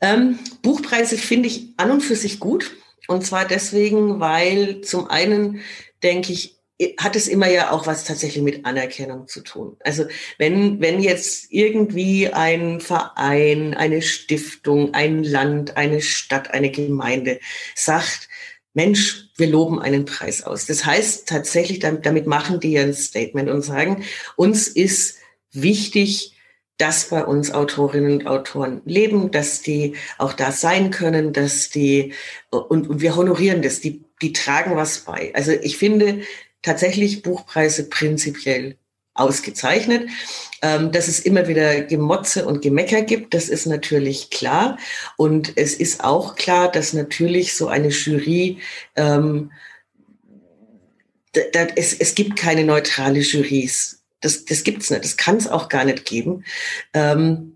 [0.00, 2.76] Ähm, Buchpreise finde ich an und für sich gut.
[3.08, 5.60] Und zwar deswegen, weil zum einen
[6.02, 6.56] denke ich,
[6.98, 9.76] hat es immer ja auch was tatsächlich mit Anerkennung zu tun.
[9.80, 10.04] Also
[10.38, 17.40] wenn, wenn jetzt irgendwie ein Verein, eine Stiftung, ein Land, eine Stadt, eine Gemeinde
[17.74, 18.28] sagt,
[18.76, 20.66] Mensch, wir loben einen Preis aus.
[20.66, 24.04] Das heißt tatsächlich, damit machen die ein Statement und sagen,
[24.36, 25.16] uns ist
[25.50, 26.34] wichtig,
[26.76, 32.12] dass bei uns Autorinnen und Autoren leben, dass die auch da sein können, dass die,
[32.50, 35.34] und, und wir honorieren das, die, die tragen was bei.
[35.34, 36.20] Also ich finde
[36.60, 38.76] tatsächlich Buchpreise prinzipiell
[39.16, 40.08] ausgezeichnet.
[40.62, 44.78] Ähm, dass es immer wieder Gemotze und Gemecker gibt, das ist natürlich klar.
[45.16, 48.58] Und es ist auch klar, dass natürlich so eine Jury,
[48.96, 49.52] ähm,
[51.32, 54.02] da, da, es, es gibt keine neutrale Jurys.
[54.20, 55.04] Das, das gibt's nicht.
[55.04, 56.44] Das kann es auch gar nicht geben.
[56.94, 57.55] Ähm,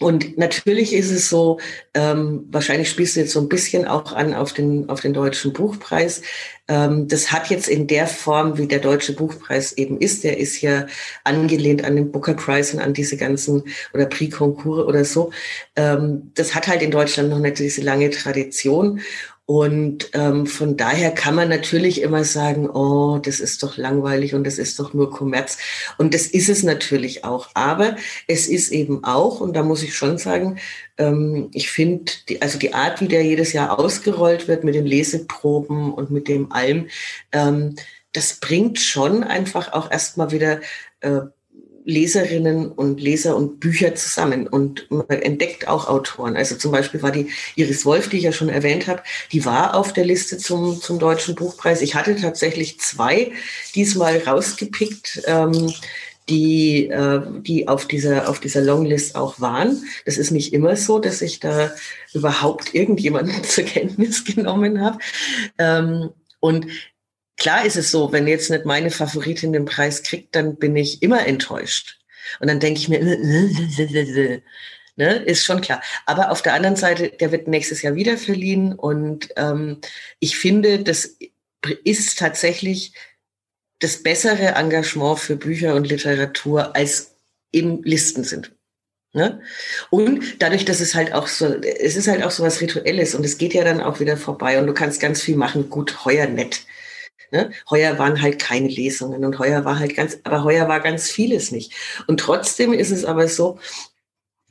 [0.00, 1.60] und natürlich ist es so,
[1.92, 5.52] ähm, wahrscheinlich spielst du jetzt so ein bisschen auch an auf den, auf den Deutschen
[5.52, 6.22] Buchpreis.
[6.68, 10.62] Ähm, das hat jetzt in der Form, wie der Deutsche Buchpreis eben ist, der ist
[10.62, 10.86] ja
[11.24, 15.32] angelehnt an den Booker Prize und an diese ganzen, oder Prix Concours oder so.
[15.76, 19.00] Ähm, das hat halt in Deutschland noch nicht diese lange Tradition.
[19.50, 24.44] Und ähm, von daher kann man natürlich immer sagen, oh, das ist doch langweilig und
[24.46, 25.58] das ist doch nur Kommerz.
[25.98, 27.48] Und das ist es natürlich auch.
[27.54, 27.96] Aber
[28.28, 30.60] es ist eben auch, und da muss ich schon sagen,
[30.98, 35.94] ähm, ich finde, also die Art, wie der jedes Jahr ausgerollt wird mit den Leseproben
[35.94, 36.86] und mit dem allem,
[37.32, 37.74] ähm,
[38.12, 40.60] das bringt schon einfach auch erstmal wieder
[41.00, 41.22] äh,
[41.84, 46.36] Leserinnen und Leser und Bücher zusammen und man entdeckt auch Autoren.
[46.36, 49.74] Also zum Beispiel war die Iris Wolf, die ich ja schon erwähnt habe, die war
[49.74, 51.80] auf der Liste zum, zum Deutschen Buchpreis.
[51.80, 53.32] Ich hatte tatsächlich zwei
[53.74, 55.22] diesmal rausgepickt.
[55.26, 55.72] Ähm,
[56.28, 59.82] die, äh, die auf dieser, auf dieser Longlist auch waren.
[60.04, 61.72] Das ist nicht immer so, dass ich da
[62.14, 64.98] überhaupt irgendjemanden zur Kenntnis genommen habe.
[65.58, 66.66] Ähm, und
[67.40, 71.02] Klar ist es so, wenn jetzt nicht meine Favoritin den Preis kriegt, dann bin ich
[71.02, 71.98] immer enttäuscht.
[72.38, 73.00] Und dann denke ich mir,
[74.96, 75.82] ne, ist schon klar.
[76.04, 78.74] Aber auf der anderen Seite, der wird nächstes Jahr wieder verliehen.
[78.74, 79.78] Und ähm,
[80.18, 81.16] ich finde, das
[81.82, 82.92] ist tatsächlich
[83.78, 87.16] das bessere Engagement für Bücher und Literatur, als
[87.52, 88.52] eben Listen sind.
[89.14, 89.40] Ne?
[89.88, 93.24] Und dadurch, dass es halt auch so, es ist halt auch so was Rituelles und
[93.24, 95.70] es geht ja dann auch wieder vorbei und du kannst ganz viel machen.
[95.70, 96.60] Gut, heuer nett.
[97.32, 97.50] Ne?
[97.68, 101.52] Heuer waren halt keine Lesungen und heuer war halt ganz, aber heuer war ganz vieles
[101.52, 101.72] nicht.
[102.06, 103.58] Und trotzdem ist es aber so,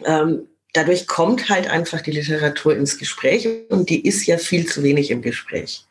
[0.05, 4.83] ähm, dadurch kommt halt einfach die Literatur ins Gespräch und die ist ja viel zu
[4.83, 5.85] wenig im Gespräch.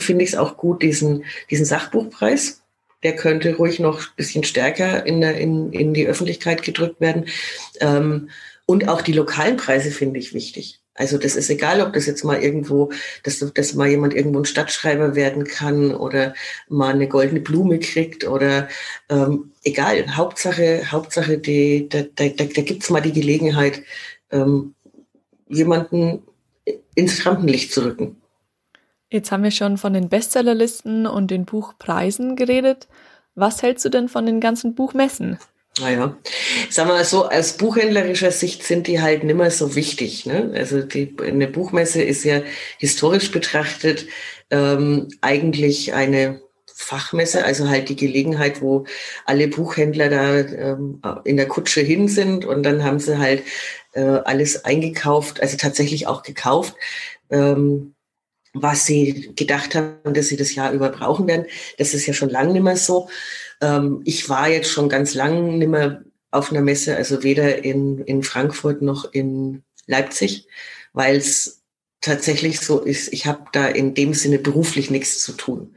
[0.00, 2.62] Finde ich es auch gut, diesen, diesen Sachbuchpreis.
[3.02, 7.26] Der könnte ruhig noch ein bisschen stärker in, der, in, in die Öffentlichkeit gedrückt werden.
[7.80, 8.30] Ähm,
[8.66, 10.81] und auch die lokalen Preise finde ich wichtig.
[10.94, 14.44] Also das ist egal, ob das jetzt mal irgendwo, dass, dass mal jemand irgendwo ein
[14.44, 16.34] Stadtschreiber werden kann oder
[16.68, 18.68] mal eine goldene Blume kriegt oder
[19.08, 20.16] ähm, egal.
[20.16, 23.82] Hauptsache, Hauptsache, die, da, da, da, da gibt es mal die Gelegenheit,
[24.30, 24.74] ähm,
[25.48, 26.22] jemanden
[26.94, 28.20] ins Rampenlicht zu rücken.
[29.10, 32.88] Jetzt haben wir schon von den Bestsellerlisten und den Buchpreisen geredet.
[33.34, 35.38] Was hältst du denn von den ganzen Buchmessen?
[35.80, 36.18] Naja,
[36.68, 40.26] sagen wir mal so, aus buchhändlerischer Sicht sind die halt nimmer so wichtig.
[40.26, 40.52] Ne?
[40.54, 42.42] Also die, eine Buchmesse ist ja
[42.78, 44.06] historisch betrachtet
[44.50, 48.84] ähm, eigentlich eine Fachmesse, also halt die Gelegenheit, wo
[49.24, 53.42] alle Buchhändler da ähm, in der Kutsche hin sind und dann haben sie halt
[53.92, 56.74] äh, alles eingekauft, also tatsächlich auch gekauft.
[57.30, 57.91] Ähm,
[58.54, 61.46] was sie gedacht haben, dass sie das Jahr über brauchen werden.
[61.78, 63.08] Das ist ja schon lange nicht mehr so.
[63.60, 67.98] Ähm, ich war jetzt schon ganz lang nicht mehr auf einer Messe, also weder in,
[68.04, 70.46] in Frankfurt noch in Leipzig,
[70.92, 71.61] weil es
[72.02, 75.76] tatsächlich so ist, ich habe da in dem Sinne beruflich nichts zu tun.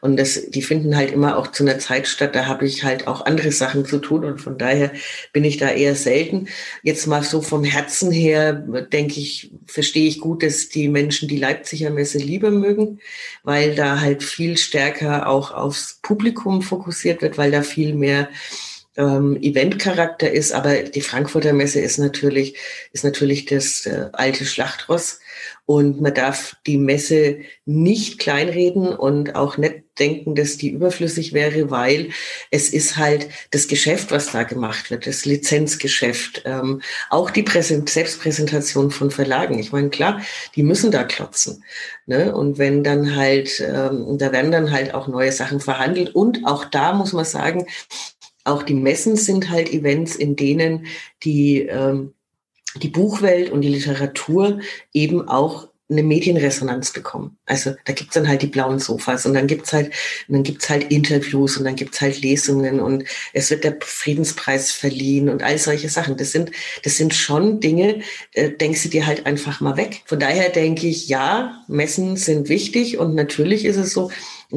[0.00, 3.08] Und das, die finden halt immer auch zu einer Zeit statt, da habe ich halt
[3.08, 4.92] auch andere Sachen zu tun und von daher
[5.32, 6.46] bin ich da eher selten.
[6.84, 11.38] Jetzt mal so vom Herzen her, denke ich, verstehe ich gut, dass die Menschen die
[11.38, 13.00] Leipziger Messe lieber mögen,
[13.42, 18.28] weil da halt viel stärker auch aufs Publikum fokussiert wird, weil da viel mehr
[18.96, 22.56] ähm, Eventcharakter ist, aber die Frankfurter Messe ist natürlich,
[22.92, 25.18] ist natürlich das äh, alte Schlachtross
[25.66, 31.70] und man darf die Messe nicht kleinreden und auch nicht denken, dass die überflüssig wäre,
[31.70, 32.10] weil
[32.50, 37.88] es ist halt das Geschäft, was da gemacht wird, das Lizenzgeschäft, ähm, auch die Präsent
[37.88, 39.58] Selbstpräsentation von Verlagen.
[39.58, 40.20] Ich meine, klar,
[40.56, 41.64] die müssen da klotzen.
[42.06, 42.34] Ne?
[42.34, 46.14] Und wenn dann halt, ähm, da werden dann halt auch neue Sachen verhandelt.
[46.14, 47.66] Und auch da muss man sagen,
[48.44, 50.86] auch die Messen sind halt Events, in denen
[51.22, 52.12] die ähm,
[52.76, 54.60] die Buchwelt und die Literatur
[54.92, 57.36] eben auch eine Medienresonanz bekommen.
[57.44, 59.92] Also da gibt's dann halt die blauen Sofas und dann gibt's halt,
[60.28, 65.28] dann gibt's halt Interviews und dann gibt's halt Lesungen und es wird der Friedenspreis verliehen
[65.28, 66.16] und all solche Sachen.
[66.16, 66.52] Das sind,
[66.84, 68.00] das sind schon Dinge,
[68.32, 70.02] äh, denkst du dir halt einfach mal weg.
[70.06, 74.10] Von daher denke ich, ja, Messen sind wichtig und natürlich ist es so,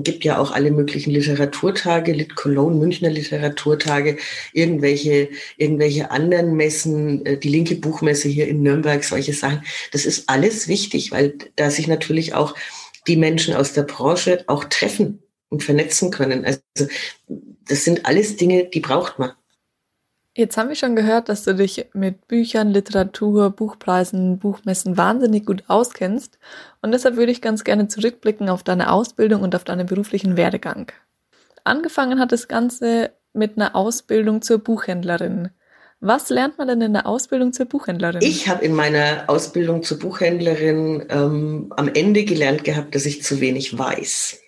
[0.04, 4.18] gibt ja auch alle möglichen Literaturtage, Lit Cologne, Münchner Literaturtage,
[4.54, 9.64] irgendwelche, irgendwelche anderen Messen, äh, die linke Buchmesse hier in Nürnberg, solche Sachen.
[9.92, 12.56] Das ist alles wichtig, weil da sich natürlich auch
[13.08, 16.46] die Menschen aus der Branche auch treffen und vernetzen können.
[16.46, 16.60] Also
[17.68, 19.32] das sind alles Dinge, die braucht man.
[20.38, 25.63] Jetzt haben wir schon gehört, dass du dich mit Büchern, Literatur, Buchpreisen, Buchmessen wahnsinnig gut
[25.65, 26.38] auskennst.
[26.80, 30.91] Und deshalb würde ich ganz gerne zurückblicken auf deine Ausbildung und auf deinen beruflichen Werdegang.
[31.63, 35.50] Angefangen hat das Ganze mit einer Ausbildung zur Buchhändlerin.
[36.02, 38.21] Was lernt man denn in der Ausbildung zur Buchhändlerin?
[38.21, 43.41] Ich habe in meiner Ausbildung zur Buchhändlerin ähm, am Ende gelernt gehabt, dass ich zu
[43.41, 44.40] wenig weiß.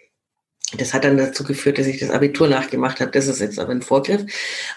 [0.77, 3.11] Das hat dann dazu geführt, dass ich das Abitur nachgemacht habe.
[3.11, 4.25] Das ist jetzt aber ein Vorgriff.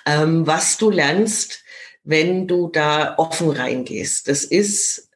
[0.06, 1.62] Ähm, was du lernst,
[2.04, 5.10] wenn du da offen reingehst, das ist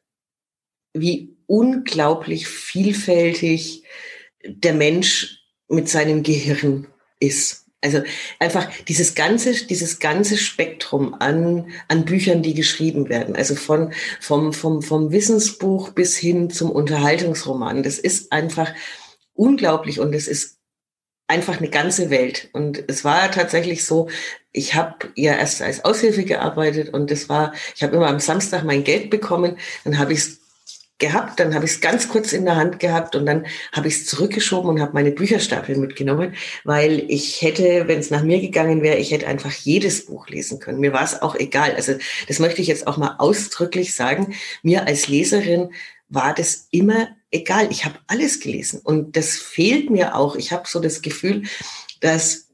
[0.93, 3.83] wie unglaublich vielfältig
[4.45, 6.87] der Mensch mit seinem Gehirn
[7.19, 7.65] ist.
[7.81, 8.01] Also
[8.39, 13.35] einfach dieses ganze, dieses ganze Spektrum an, an Büchern, die geschrieben werden.
[13.35, 17.83] Also von, vom, vom, vom Wissensbuch bis hin zum Unterhaltungsroman.
[17.83, 18.73] Das ist einfach
[19.33, 20.56] unglaublich und es ist
[21.27, 22.49] einfach eine ganze Welt.
[22.53, 24.09] Und es war tatsächlich so,
[24.51, 28.63] ich habe ja erst als Aushilfe gearbeitet und das war, ich habe immer am Samstag
[28.63, 30.39] mein Geld bekommen, dann habe ich es
[30.99, 33.95] gehabt, dann habe ich es ganz kurz in der Hand gehabt und dann habe ich
[33.95, 38.81] es zurückgeschoben und habe meine Bücherstapel mitgenommen, weil ich hätte, wenn es nach mir gegangen
[38.81, 40.79] wäre, ich hätte einfach jedes Buch lesen können.
[40.79, 41.75] Mir war es auch egal.
[41.75, 41.93] Also
[42.27, 44.33] das möchte ich jetzt auch mal ausdrücklich sagen.
[44.63, 45.71] Mir als Leserin
[46.09, 47.67] war das immer egal.
[47.71, 50.35] Ich habe alles gelesen und das fehlt mir auch.
[50.35, 51.43] Ich habe so das Gefühl,
[52.01, 52.47] dass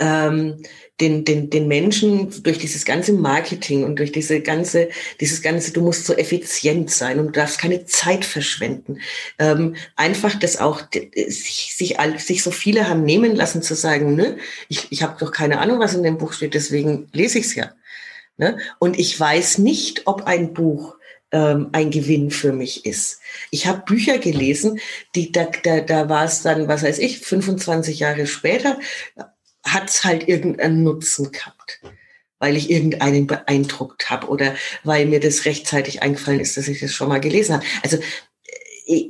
[0.00, 0.62] ähm,
[1.00, 4.88] den, den, den Menschen durch dieses ganze Marketing und durch diese ganze,
[5.20, 9.00] dieses ganze, du musst so effizient sein und du darfst keine Zeit verschwenden.
[9.38, 14.36] Ähm, einfach das auch, sich, sich, sich so viele haben nehmen lassen zu sagen, ne,
[14.68, 17.54] ich, ich habe doch keine Ahnung, was in dem Buch steht, deswegen lese ich es
[17.54, 17.72] ja.
[18.36, 18.58] Ne?
[18.78, 20.96] Und ich weiß nicht, ob ein Buch
[21.32, 23.20] ähm, ein Gewinn für mich ist.
[23.50, 24.80] Ich habe Bücher gelesen,
[25.14, 28.78] die da, da, da war es dann, was weiß ich, 25 Jahre später,
[29.64, 31.80] hat es halt irgendeinen Nutzen gehabt,
[32.38, 34.54] weil ich irgendeinen beeindruckt habe oder
[34.84, 37.66] weil mir das rechtzeitig eingefallen ist, dass ich das schon mal gelesen habe.
[37.82, 37.98] Also
[38.86, 39.08] äh,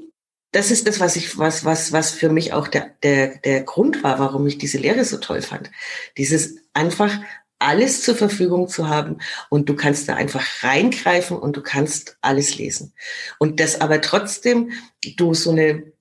[0.53, 4.03] das ist das, was ich, was, was, was für mich auch der, der, der Grund
[4.03, 5.71] war, warum ich diese Lehre so toll fand.
[6.19, 7.19] Dieses einfach
[7.63, 9.19] alles zur Verfügung zu haben
[9.51, 12.93] und du kannst da einfach reingreifen und du kannst alles lesen.
[13.39, 14.73] Und das aber trotzdem
[15.17, 15.93] du so eine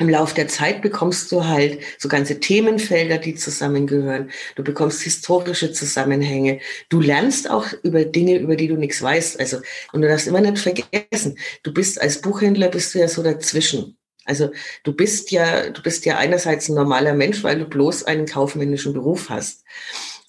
[0.00, 4.30] im Lauf der Zeit bekommst du halt so ganze Themenfelder, die zusammengehören.
[4.56, 6.60] Du bekommst historische Zusammenhänge.
[6.88, 9.38] Du lernst auch über Dinge, über die du nichts weißt.
[9.38, 9.58] Also,
[9.92, 13.98] und du darfst immer nicht vergessen, du bist als Buchhändler bist du ja so dazwischen.
[14.24, 14.50] Also
[14.84, 18.94] du bist ja, du bist ja einerseits ein normaler Mensch, weil du bloß einen kaufmännischen
[18.94, 19.64] Beruf hast.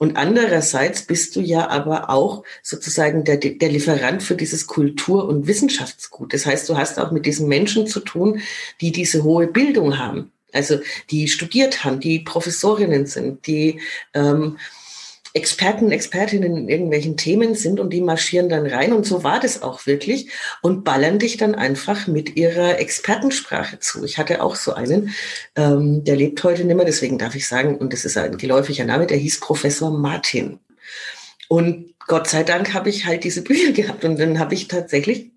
[0.01, 5.45] Und andererseits bist du ja aber auch sozusagen der, der Lieferant für dieses Kultur- und
[5.45, 6.33] Wissenschaftsgut.
[6.33, 8.41] Das heißt, du hast auch mit diesen Menschen zu tun,
[8.81, 10.31] die diese hohe Bildung haben.
[10.53, 10.79] Also
[11.11, 13.79] die studiert haben, die Professorinnen sind, die
[14.15, 14.57] ähm,
[15.33, 18.93] Experten, Expertinnen in irgendwelchen Themen sind und die marschieren dann rein.
[18.93, 20.29] Und so war das auch wirklich
[20.61, 24.03] und ballern dich dann einfach mit ihrer Expertensprache zu.
[24.03, 25.13] Ich hatte auch so einen,
[25.55, 28.85] ähm, der lebt heute nicht mehr, deswegen darf ich sagen, und das ist ein geläufiger
[28.85, 30.59] Name, der hieß Professor Martin.
[31.47, 35.31] Und Gott sei Dank habe ich halt diese Bücher gehabt und dann habe ich tatsächlich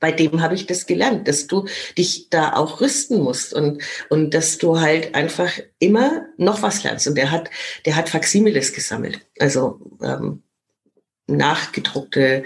[0.00, 4.34] bei dem habe ich das gelernt, dass du dich da auch rüsten musst und, und
[4.34, 7.06] dass du halt einfach immer noch was lernst.
[7.06, 7.50] Und der hat,
[7.84, 9.20] der hat Faximiles gesammelt.
[9.38, 10.42] Also ähm,
[11.30, 12.44] nachgedruckte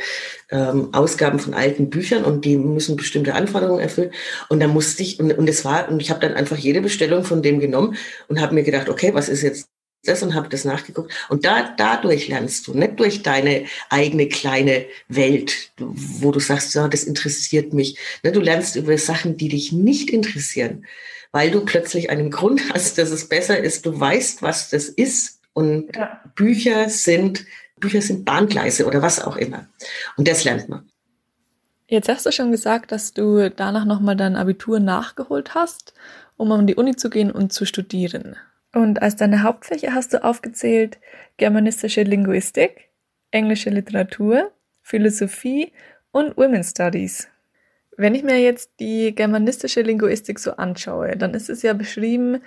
[0.50, 4.12] ähm, Ausgaben von alten Büchern und die müssen bestimmte Anforderungen erfüllen.
[4.48, 7.24] Und da musste ich, und, und es war, und ich habe dann einfach jede Bestellung
[7.24, 7.96] von dem genommen
[8.28, 9.68] und habe mir gedacht, okay, was ist jetzt
[10.08, 11.12] das und habe das nachgeguckt.
[11.28, 16.88] Und da, dadurch lernst du, nicht durch deine eigene kleine Welt, wo du sagst, ja,
[16.88, 17.98] das interessiert mich.
[18.22, 20.86] Ne, du lernst über Sachen, die dich nicht interessieren,
[21.32, 23.86] weil du plötzlich einen Grund hast, dass es besser ist.
[23.86, 25.40] Du weißt, was das ist.
[25.52, 26.20] Und ja.
[26.34, 27.44] Bücher sind,
[27.78, 29.68] Bücher sind Bahngleise oder was auch immer.
[30.16, 30.88] Und das lernt man.
[31.86, 35.92] Jetzt hast du schon gesagt, dass du danach nochmal dein Abitur nachgeholt hast,
[36.36, 38.36] um an die Uni zu gehen und zu studieren.
[38.74, 40.98] Und als deine Hauptfächer hast du aufgezählt
[41.36, 42.88] germanistische Linguistik,
[43.30, 44.50] englische Literatur,
[44.82, 45.72] Philosophie
[46.10, 47.28] und Women's Studies.
[47.96, 52.42] Wenn ich mir jetzt die germanistische Linguistik so anschaue, dann ist es ja beschrieben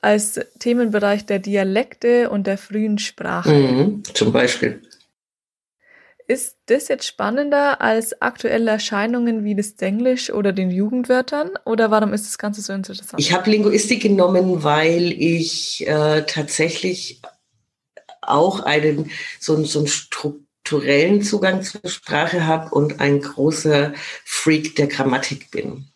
[0.00, 3.52] als Themenbereich der Dialekte und der frühen Sprache.
[3.52, 4.80] Mhm, zum Beispiel.
[6.30, 11.50] Ist das jetzt spannender als aktuelle Erscheinungen wie das Englisch oder den Jugendwörtern?
[11.64, 13.14] Oder warum ist das Ganze so interessant?
[13.20, 17.20] Ich habe Linguistik genommen, weil ich äh, tatsächlich
[18.22, 19.10] auch einen
[19.40, 23.92] so, so einen strukturellen Zugang zur Sprache habe und ein großer
[24.24, 25.86] Freak der Grammatik bin.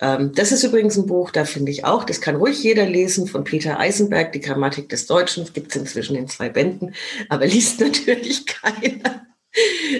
[0.00, 3.26] Ähm, das ist übrigens ein Buch, da finde ich auch, das kann ruhig jeder lesen,
[3.26, 6.94] von Peter Eisenberg, die Grammatik des Deutschen, gibt es inzwischen in zwei Bänden,
[7.30, 9.26] aber liest natürlich keiner.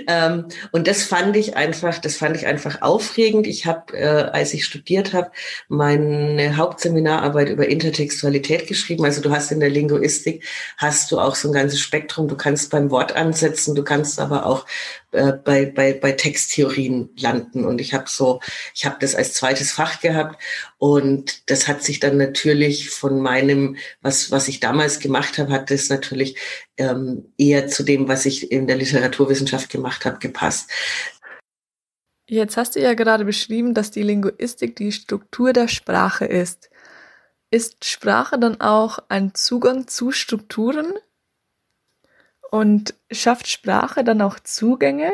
[0.07, 3.47] Ähm, und das fand ich einfach, das fand ich einfach aufregend.
[3.47, 5.31] Ich habe, äh, als ich studiert habe,
[5.69, 9.05] meine Hauptseminararbeit über Intertextualität geschrieben.
[9.05, 10.45] Also du hast in der Linguistik
[10.77, 12.29] hast du auch so ein ganzes Spektrum.
[12.29, 14.67] Du kannst beim Wort ansetzen, du kannst aber auch
[15.17, 17.65] äh, bei, bei, bei Texttheorien landen.
[17.65, 18.41] Und ich habe so,
[18.75, 20.43] ich habe das als zweites Fach gehabt
[20.79, 25.71] und das hat sich dann natürlich von meinem, was, was ich damals gemacht habe, hat
[25.71, 26.37] das natürlich
[26.77, 30.71] ähm, eher zu dem, was ich in der Literaturwissenschaft gemacht habe, gepasst.
[32.29, 36.71] Jetzt hast du ja gerade beschrieben, dass die Linguistik die Struktur der Sprache ist.
[37.51, 40.93] Ist Sprache dann auch ein Zugang zu Strukturen?
[42.51, 45.13] Und schafft Sprache dann auch Zugänge?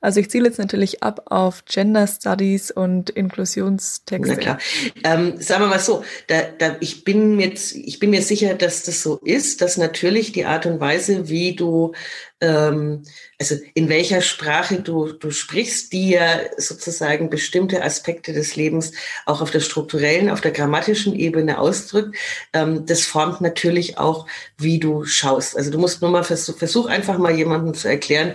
[0.00, 4.34] Also ich ziele jetzt natürlich ab auf Gender Studies und Inklusionstexte.
[4.34, 4.58] Na klar.
[5.04, 8.84] Ähm, sagen wir mal so, da, da, ich, bin mir, ich bin mir sicher, dass
[8.84, 11.92] das so ist, dass natürlich die Art und Weise, wie du
[12.40, 13.02] ähm,
[13.40, 18.92] also in welcher Sprache du, du sprichst, die ja sozusagen bestimmte Aspekte des Lebens
[19.26, 22.16] auch auf der strukturellen, auf der grammatischen Ebene ausdrückt,
[22.52, 24.26] ähm, das formt natürlich auch,
[24.56, 25.56] wie du schaust.
[25.56, 28.34] Also du musst nur mal versuch, versuch einfach mal jemandem zu erklären,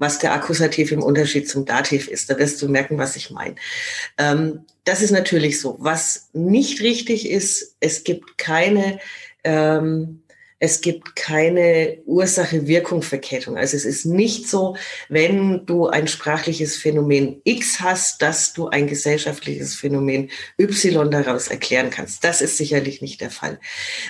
[0.00, 2.30] was der Akkusativ im Unterschied zum Dativ ist.
[2.30, 3.54] Da wirst du merken, was ich meine.
[4.18, 5.76] Ähm, das ist natürlich so.
[5.78, 8.98] Was nicht richtig ist, es gibt keine
[9.44, 10.22] ähm,
[10.62, 13.56] es gibt keine Ursache-Wirkung-Verkettung.
[13.56, 14.76] Also es ist nicht so,
[15.08, 21.88] wenn du ein sprachliches Phänomen X hast, dass du ein gesellschaftliches Phänomen Y daraus erklären
[21.88, 22.24] kannst.
[22.24, 23.58] Das ist sicherlich nicht der Fall.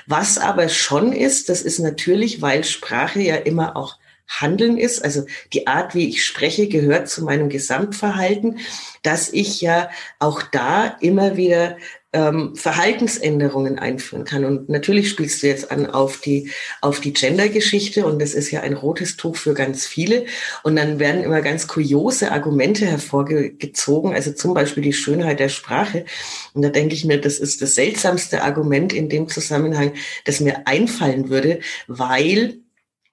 [0.09, 4.00] Was aber schon ist, das ist natürlich, weil Sprache ja immer auch
[4.31, 8.61] Handeln ist, also die Art, wie ich spreche, gehört zu meinem Gesamtverhalten,
[9.03, 11.77] dass ich ja auch da immer wieder
[12.13, 14.45] ähm, Verhaltensänderungen einführen kann.
[14.45, 16.51] Und natürlich spielst du jetzt an auf die,
[16.81, 20.27] auf die Gender-Geschichte und das ist ja ein rotes Tuch für ganz viele.
[20.63, 26.05] Und dann werden immer ganz kuriose Argumente hervorgezogen, also zum Beispiel die Schönheit der Sprache.
[26.55, 29.93] Und da denke ich mir, das ist das seltsamste Argument in dem Zusammenhang,
[30.25, 32.59] das mir einfallen würde, weil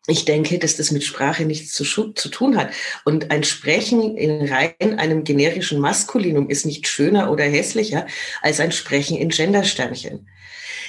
[0.07, 2.71] ich denke, dass das mit Sprache nichts zu, zu, tun hat.
[3.03, 8.07] Und ein Sprechen in rein einem generischen Maskulinum ist nicht schöner oder hässlicher
[8.41, 10.29] als ein Sprechen in Gendersternchen.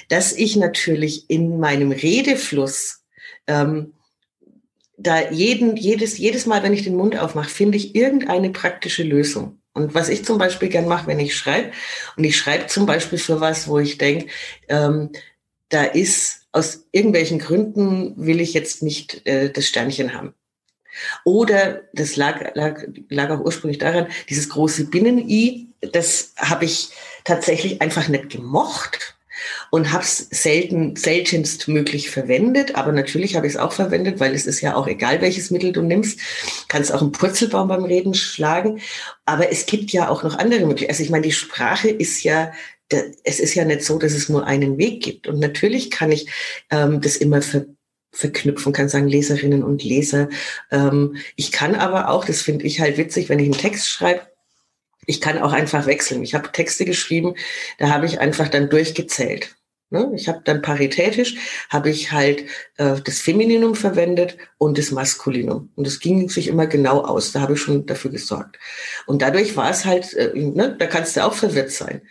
[0.09, 3.03] Dass ich natürlich in meinem Redefluss
[3.49, 3.95] ähm,
[4.97, 9.59] da jeden, jedes, jedes Mal, wenn ich den Mund aufmache, finde ich irgendeine praktische Lösung.
[9.73, 11.71] Und was ich zum Beispiel gern mache, wenn ich schreibe,
[12.16, 14.27] und ich schreibe zum Beispiel für was, wo ich denke,
[14.69, 15.11] ähm,
[15.69, 20.34] da ist aus irgendwelchen Gründen will ich jetzt nicht äh, das Sternchen haben.
[21.24, 26.90] Oder das lag, lag, lag auch ursprünglich daran, dieses große Binnen-I, das habe ich
[27.24, 29.16] tatsächlich einfach nicht gemocht
[29.70, 32.74] und habe es selten, seltenst möglich verwendet.
[32.74, 35.72] Aber natürlich habe ich es auch verwendet, weil es ist ja auch egal, welches Mittel
[35.72, 36.18] du nimmst.
[36.66, 38.80] Kannst auch einen Purzelbaum beim Reden schlagen.
[39.24, 40.90] Aber es gibt ja auch noch andere Möglichkeiten.
[40.90, 42.52] Also ich meine, die Sprache ist ja
[43.24, 45.26] es ist ja nicht so, dass es nur einen Weg gibt.
[45.26, 46.28] Und natürlich kann ich
[46.70, 47.66] ähm, das immer ver
[48.11, 50.30] verknüpfen, kann sagen Leserinnen und Leser.
[50.70, 54.22] Ähm, ich kann aber auch, das finde ich halt witzig, wenn ich einen Text schreibe,
[55.07, 56.22] ich kann auch einfach wechseln.
[56.22, 57.34] Ich habe Texte geschrieben,
[57.78, 59.57] da habe ich einfach dann durchgezählt.
[59.91, 60.11] Ne?
[60.14, 61.36] Ich habe dann paritätisch,
[61.70, 62.45] habe ich halt
[62.76, 65.70] äh, das Femininum verwendet und das Maskulinum.
[65.76, 67.32] Und das ging sich immer genau aus.
[67.32, 68.59] Da habe ich schon dafür gesorgt.
[69.07, 72.03] Und dadurch war es halt, äh, ne, da kannst du auch verwirrt sein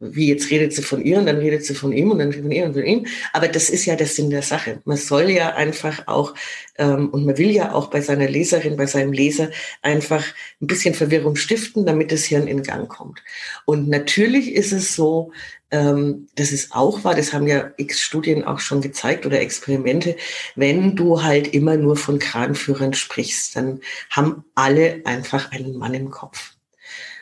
[0.00, 2.50] wie jetzt redet sie von ihr und dann redet sie von ihm und dann von
[2.50, 3.06] ihr und von ihm.
[3.32, 4.80] Aber das ist ja der Sinn der Sache.
[4.84, 6.34] Man soll ja einfach auch,
[6.78, 9.50] ähm, und man will ja auch bei seiner Leserin, bei seinem Leser
[9.82, 10.24] einfach
[10.60, 13.22] ein bisschen Verwirrung stiften, damit das Hirn in Gang kommt.
[13.66, 15.32] Und natürlich ist es so,
[15.70, 20.16] ähm, das ist auch wahr, das haben ja x Studien auch schon gezeigt oder Experimente,
[20.56, 23.80] wenn du halt immer nur von Kranführern sprichst, dann
[24.10, 26.54] haben alle einfach einen Mann im Kopf.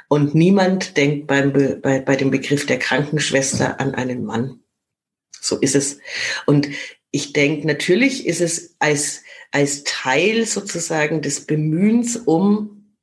[0.08, 4.60] Und niemand denkt beim Be bei, bei dem Begriff der Krankenschwester an einen Mann.
[5.40, 5.98] So ist es.
[6.46, 6.68] Und
[7.10, 12.94] ich denke, natürlich ist es als, als Teil sozusagen des Bemühens um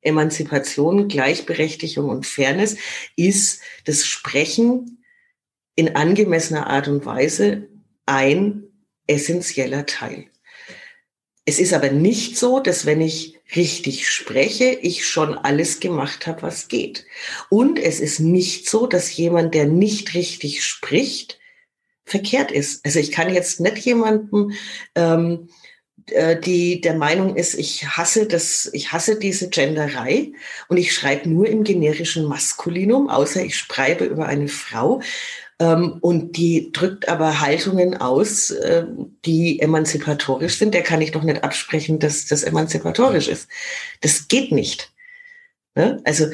[0.00, 2.76] Emanzipation, Gleichberechtigung und Fairness,
[3.16, 5.04] ist das Sprechen
[5.74, 7.68] in angemessener Art und Weise
[8.06, 8.64] ein
[9.06, 10.26] essentieller Teil.
[11.44, 16.42] Es ist aber nicht so, dass wenn ich richtig spreche, ich schon alles gemacht habe,
[16.42, 17.06] was geht.
[17.48, 21.38] Und es ist nicht so, dass jemand, der nicht richtig spricht,
[22.04, 22.84] verkehrt ist.
[22.84, 24.52] Also ich kann jetzt nicht jemanden,
[24.94, 25.48] ähm,
[26.10, 30.32] äh, die der Meinung ist, ich hasse das, ich hasse diese Genderei
[30.68, 35.00] und ich schreibe nur im generischen Maskulinum, außer ich schreibe über eine Frau,
[35.58, 38.84] und die drückt aber Haltungen aus, äh,
[39.24, 40.74] die emanzipatorisch sind.
[40.74, 43.48] Der kann ich doch nicht absprechen, dass das emanzipatorisch ist.
[44.02, 44.92] Das geht nicht.
[45.74, 46.00] Ne?
[46.04, 46.26] Also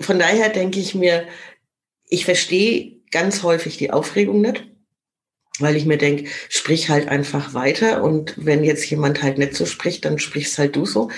[0.00, 1.26] von daher denke ich mir,
[2.08, 4.64] ich verstehe ganz häufig die Aufregung nicht,
[5.58, 9.66] weil ich mir denke, sprich halt einfach weiter und wenn jetzt jemand halt nicht so
[9.66, 11.10] spricht, dann sprichst halt du so.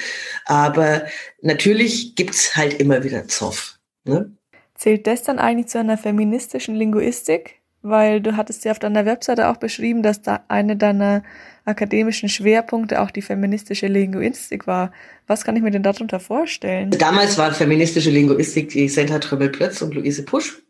[0.46, 1.06] Aber
[1.40, 3.78] natürlich gibt's halt immer wieder Zoff.
[4.04, 4.32] Ne?
[4.80, 7.56] Zählt das dann eigentlich zu einer feministischen Linguistik?
[7.82, 11.22] Weil du hattest ja auf deiner Webseite auch beschrieben, dass da eine deiner
[11.66, 14.90] akademischen Schwerpunkte auch die feministische Linguistik war.
[15.26, 16.92] Was kann ich mir denn darunter vorstellen?
[16.92, 20.62] Damals war feministische Linguistik die Senta Trömmel-Plötz und Luise Pusch.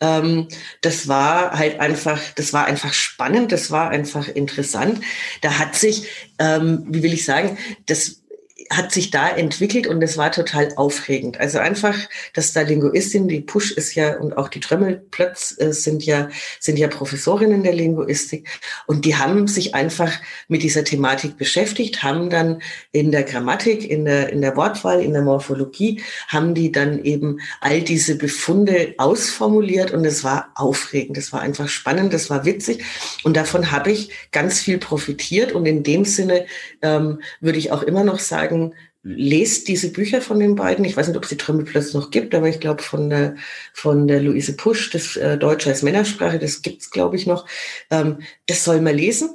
[0.00, 0.48] Ähm,
[0.80, 5.00] das war halt einfach, das war einfach spannend, das war einfach interessant.
[5.42, 6.08] Da hat sich,
[6.40, 8.25] ähm, wie will ich sagen, das
[8.70, 11.38] hat sich da entwickelt und es war total aufregend.
[11.38, 11.96] Also einfach,
[12.34, 16.28] dass da Linguistin, die Push ist ja und auch die Trömmelplötz äh, sind ja,
[16.60, 18.48] sind ja Professorinnen der Linguistik
[18.86, 20.12] und die haben sich einfach
[20.48, 22.62] mit dieser Thematik beschäftigt, haben dann
[22.92, 27.40] in der Grammatik, in der, in der Wortwahl, in der Morphologie, haben die dann eben
[27.60, 32.84] all diese Befunde ausformuliert und es war aufregend, es war einfach spannend, es war witzig
[33.22, 36.46] und davon habe ich ganz viel profitiert und in dem Sinne
[36.82, 40.84] ähm, würde ich auch immer noch sagen, sagen, lest diese Bücher von den beiden.
[40.84, 43.36] Ich weiß nicht, ob es die Trümmelplatz noch gibt, aber ich glaube von der,
[43.72, 47.46] von der Luise Pusch, das äh, Deutsch als Männersprache, das gibt's glaube ich, noch.
[47.90, 49.30] Ähm, das soll man lesen.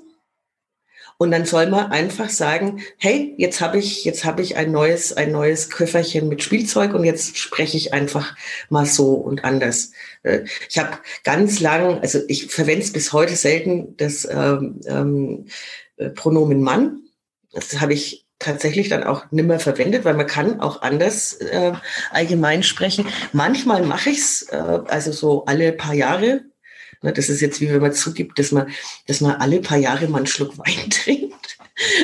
[1.17, 5.13] Und dann soll man einfach sagen, hey, jetzt habe ich, jetzt habe ich ein neues,
[5.13, 8.35] ein neues Köfferchen mit Spielzeug und jetzt spreche ich einfach
[8.69, 9.91] mal so und anders.
[10.23, 15.45] Äh, ich habe ganz lang, also ich verwende es bis heute selten, das ähm, ähm,
[15.97, 17.03] äh, Pronomen Mann.
[17.53, 21.73] Das habe ich tatsächlich dann auch nimmer verwendet, weil man kann auch anders äh,
[22.11, 23.07] allgemein sprechen.
[23.33, 26.41] Manchmal mache ich's, äh, also so alle paar Jahre.
[27.01, 28.69] Ne, das ist jetzt wie wenn man zugibt, dass man,
[29.07, 31.57] dass man alle paar Jahre mal einen Schluck Wein trinkt.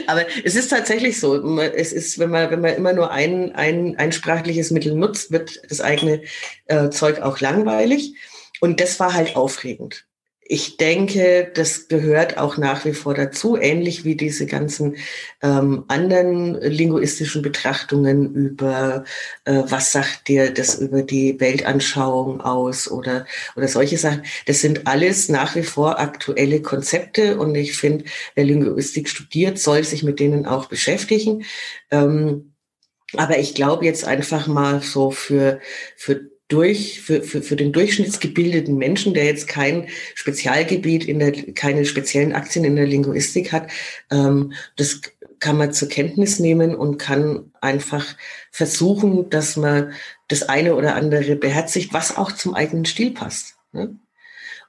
[0.08, 1.60] Aber es ist tatsächlich so.
[1.60, 5.62] Es ist, wenn man, wenn man immer nur ein, ein, ein sprachliches Mittel nutzt, wird
[5.70, 6.24] das eigene
[6.66, 8.16] äh, Zeug auch langweilig.
[8.60, 10.07] Und das war halt aufregend
[10.50, 14.96] ich denke, das gehört auch nach wie vor dazu, ähnlich wie diese ganzen
[15.42, 19.04] ähm, anderen linguistischen Betrachtungen über,
[19.46, 23.26] äh, was sagt dir das über die Weltanschauung aus oder,
[23.56, 24.24] oder solche Sachen.
[24.46, 29.84] Das sind alles nach wie vor aktuelle Konzepte und ich finde, wer Linguistik studiert, soll
[29.84, 31.44] sich mit denen auch beschäftigen.
[31.92, 32.54] Ähm,
[33.14, 35.60] aber ich glaube jetzt einfach mal so für,
[35.96, 41.86] für durch, für, für, für den durchschnittsgebildeten Menschen, der jetzt kein Spezialgebiet in der, keine
[41.86, 43.70] speziellen Aktien in der Linguistik hat,
[44.12, 45.02] ähm, das
[45.40, 48.16] kann man zur Kenntnis nehmen und kann einfach
[48.52, 49.94] versuchen, dass man
[50.30, 53.56] das eine oder andere beherzigt, was auch zum eigenen Stil passt.
[53.72, 53.98] Ne?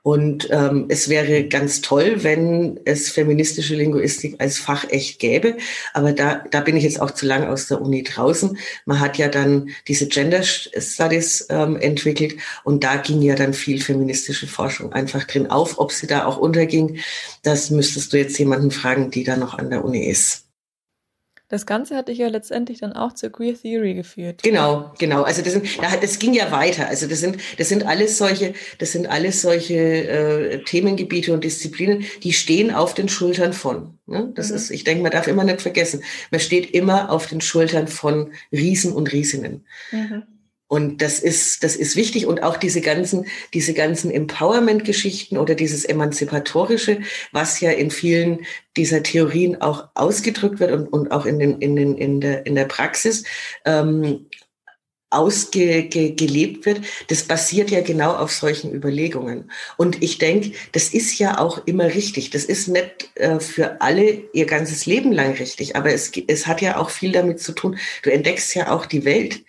[0.02, 5.56] Und ähm, es wäre ganz toll, wenn es feministische Linguistik als Fach echt gäbe.
[5.92, 8.56] Aber da, da bin ich jetzt auch zu lang aus der Uni draußen.
[8.86, 13.80] Man hat ja dann diese Gender Studies ähm, entwickelt und da ging ja dann viel
[13.80, 15.78] feministische Forschung einfach drin auf.
[15.78, 16.98] Ob sie da auch unterging,
[17.42, 20.47] das müsstest du jetzt jemanden fragen, die da noch an der Uni ist.
[21.50, 24.42] Das Ganze hat dich ja letztendlich dann auch zur Queer Theory geführt.
[24.42, 25.22] Genau, genau.
[25.22, 25.66] Also das, sind,
[26.02, 26.88] das ging ja weiter.
[26.88, 32.04] Also das sind, das sind alles solche, das sind alles solche äh, Themengebiete und Disziplinen,
[32.22, 33.98] die stehen auf den Schultern von.
[34.04, 34.30] Ne?
[34.34, 34.56] Das mhm.
[34.56, 38.32] ist, ich denke, man darf immer nicht vergessen, man steht immer auf den Schultern von
[38.52, 39.64] Riesen und Riesinnen.
[39.90, 40.24] Mhm.
[40.68, 42.26] Und das ist, das ist wichtig.
[42.26, 47.00] Und auch diese ganzen, diese ganzen Empowerment-Geschichten oder dieses Emanzipatorische,
[47.32, 48.44] was ja in vielen
[48.76, 52.54] dieser Theorien auch ausgedrückt wird und, und auch in, den, in, den, in, der, in
[52.54, 53.24] der Praxis
[53.64, 54.26] ähm,
[55.10, 59.50] ausgelebt wird, das basiert ja genau auf solchen Überlegungen.
[59.78, 62.28] Und ich denke, das ist ja auch immer richtig.
[62.28, 66.60] Das ist nicht äh, für alle ihr ganzes Leben lang richtig, aber es, es hat
[66.60, 67.78] ja auch viel damit zu tun.
[68.02, 69.44] Du entdeckst ja auch die Welt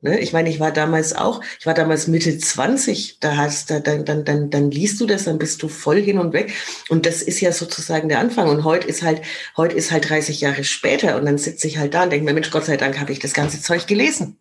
[0.00, 0.20] Ne?
[0.20, 4.04] Ich meine, ich war damals auch, ich war damals Mitte 20, da hast da, dann,
[4.04, 6.52] dann, dann, dann liest du das, dann bist du voll hin und weg.
[6.88, 8.48] Und das ist ja sozusagen der Anfang.
[8.48, 9.22] Und heute ist halt,
[9.56, 12.32] heute ist halt 30 Jahre später und dann sitze ich halt da und denke mir,
[12.32, 14.38] Mensch, Gott sei Dank habe ich das ganze Zeug gelesen.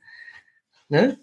[0.90, 1.18] Ne?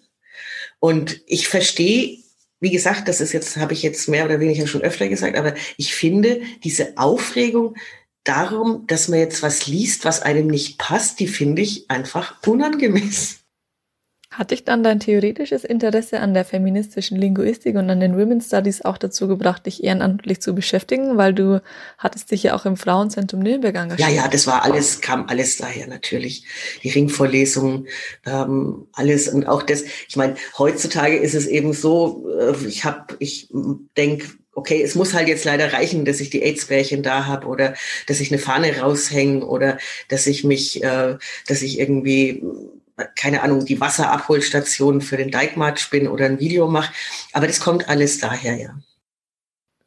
[0.81, 2.19] Und ich verstehe,
[2.59, 5.55] wie gesagt, das ist jetzt, habe ich jetzt mehr oder weniger schon öfter gesagt, aber
[5.77, 7.77] ich finde diese Aufregung
[8.25, 13.44] darum, dass man jetzt was liest, was einem nicht passt, die finde ich einfach unangemessen.
[14.35, 18.85] Hat dich dann dein theoretisches Interesse an der feministischen Linguistik und an den Women's Studies
[18.85, 21.63] auch dazu gebracht, dich ehrenamtlich zu beschäftigen, weil du
[21.99, 24.09] hattest dich ja auch im Frauenzentrum Nürnberg engagiert?
[24.09, 26.45] Ja, ja, das war alles, kam alles daher natürlich.
[26.83, 27.87] Die Ringvorlesungen,
[28.27, 29.85] ähm, alles und auch das.
[30.09, 33.49] Ich meine, heutzutage ist es eben so, äh, ich habe, ich
[33.97, 37.75] denke, okay, es muss halt jetzt leider reichen, dass ich die AIDS-Bärchen da habe oder
[38.09, 39.79] dass ich eine Fahne raushänge oder
[40.09, 42.43] dass ich mich, äh, dass ich irgendwie
[43.17, 46.93] keine Ahnung, die Wasserabholstation für den Dijkmarsch bin oder ein Video mache.
[47.33, 48.75] Aber das kommt alles daher, ja.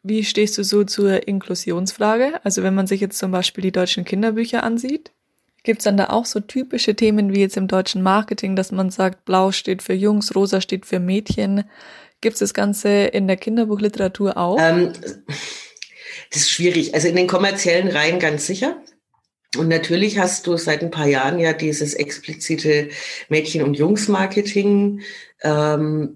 [0.04, 2.40] Wie stehst du so zur Inklusionsfrage?
[2.44, 5.12] Also wenn man sich jetzt zum Beispiel die deutschen Kinderbücher ansieht,
[5.64, 8.90] gibt es dann da auch so typische Themen wie jetzt im deutschen Marketing, dass man
[8.90, 11.66] sagt, blau steht für Jungs, rosa steht für Mädchen.
[12.22, 14.58] Gibt es das Ganze in der Kinderbuchliteratur auch?
[14.60, 14.94] Ähm,
[16.32, 16.94] das ist schwierig.
[16.94, 18.82] Also in den kommerziellen Reihen ganz sicher.
[19.56, 22.90] Und natürlich hast du seit ein paar Jahren ja dieses explizite
[23.30, 25.02] Mädchen- und Jungs-Marketing
[25.42, 26.14] ähm,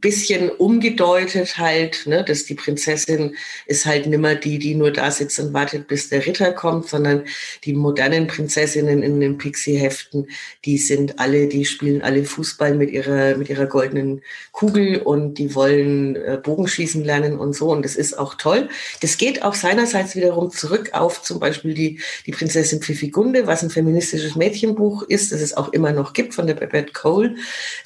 [0.00, 3.34] bisschen umgedeutet halt, ne, dass die Prinzessin
[3.66, 7.24] ist halt nimmer die, die nur da sitzt und wartet, bis der Ritter kommt, sondern
[7.64, 10.28] die modernen Prinzessinnen in den Pixie-Heften,
[10.64, 14.22] die sind alle, die spielen alle Fußball mit ihrer, mit ihrer goldenen
[14.52, 17.70] Kugel und die wollen äh, Bogenschießen lernen und so.
[17.70, 18.68] Und das ist auch toll.
[19.00, 23.70] Das geht auch seinerseits wiederum zurück auf zum Beispiel die, die Prinzessin Pfiffigunde, was ein
[23.70, 27.36] feministisches Mädchenbuch ist, das es auch immer noch gibt von der Babette Cole.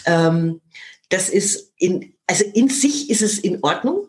[0.04, 0.47] Ähm,
[1.08, 4.06] das ist in, also in sich ist es in Ordnung.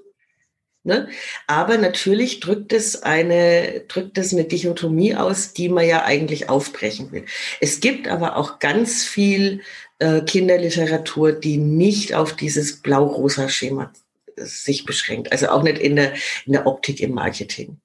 [0.84, 1.10] Ne?
[1.46, 7.12] Aber natürlich drückt es eine, drückt es eine Dichotomie aus, die man ja eigentlich aufbrechen
[7.12, 7.26] will.
[7.60, 9.62] Es gibt aber auch ganz viel
[10.00, 13.92] äh, Kinderliteratur, die nicht auf dieses blau-rosa Schema
[14.38, 15.32] sich beschränkt.
[15.34, 16.14] Also auch nicht in der,
[16.46, 17.82] in der Optik im Marketing.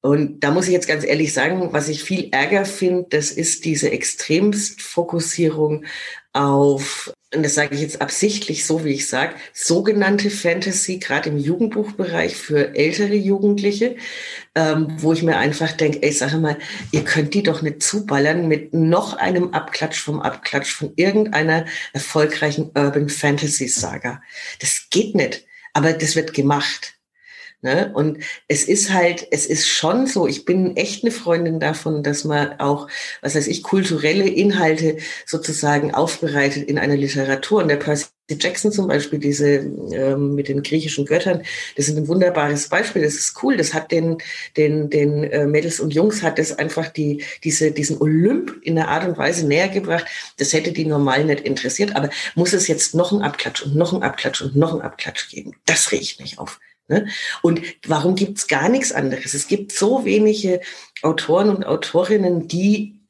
[0.00, 3.64] Und da muss ich jetzt ganz ehrlich sagen, was ich viel Ärger finde, das ist
[3.64, 5.84] diese Extremstfokussierung
[6.32, 11.38] auf und das sage ich jetzt absichtlich so, wie ich sage, sogenannte Fantasy, gerade im
[11.38, 13.96] Jugendbuchbereich für ältere Jugendliche,
[14.54, 16.58] ähm, wo ich mir einfach denke, ey, sag mal,
[16.92, 22.70] ihr könnt die doch nicht zuballern mit noch einem Abklatsch vom Abklatsch von irgendeiner erfolgreichen
[22.74, 24.22] Urban Fantasy Saga.
[24.60, 26.95] Das geht nicht, aber das wird gemacht.
[27.62, 27.90] Ne?
[27.94, 32.24] Und es ist halt, es ist schon so, ich bin echt eine Freundin davon, dass
[32.24, 32.86] man auch,
[33.22, 37.62] was weiß ich, kulturelle Inhalte sozusagen aufbereitet in einer Literatur.
[37.62, 41.42] Und der Percy Jackson zum Beispiel, diese ähm, mit den griechischen Göttern,
[41.76, 43.02] das ist ein wunderbares Beispiel.
[43.02, 43.56] Das ist cool.
[43.56, 44.18] Das hat den,
[44.56, 48.88] den, den äh, Mädels und Jungs hat das einfach die, diese, diesen Olymp in einer
[48.88, 50.04] Art und Weise näher gebracht.
[50.36, 51.96] Das hätte die normal nicht interessiert.
[51.96, 55.30] Aber muss es jetzt noch ein Abklatsch und noch ein Abklatsch und noch ein Abklatsch
[55.30, 55.54] geben?
[55.64, 56.60] Das riecht mich auf.
[56.88, 57.08] Ne?
[57.42, 59.34] Und warum gibt's gar nichts anderes?
[59.34, 60.60] Es gibt so wenige
[61.02, 63.00] Autoren und Autorinnen, die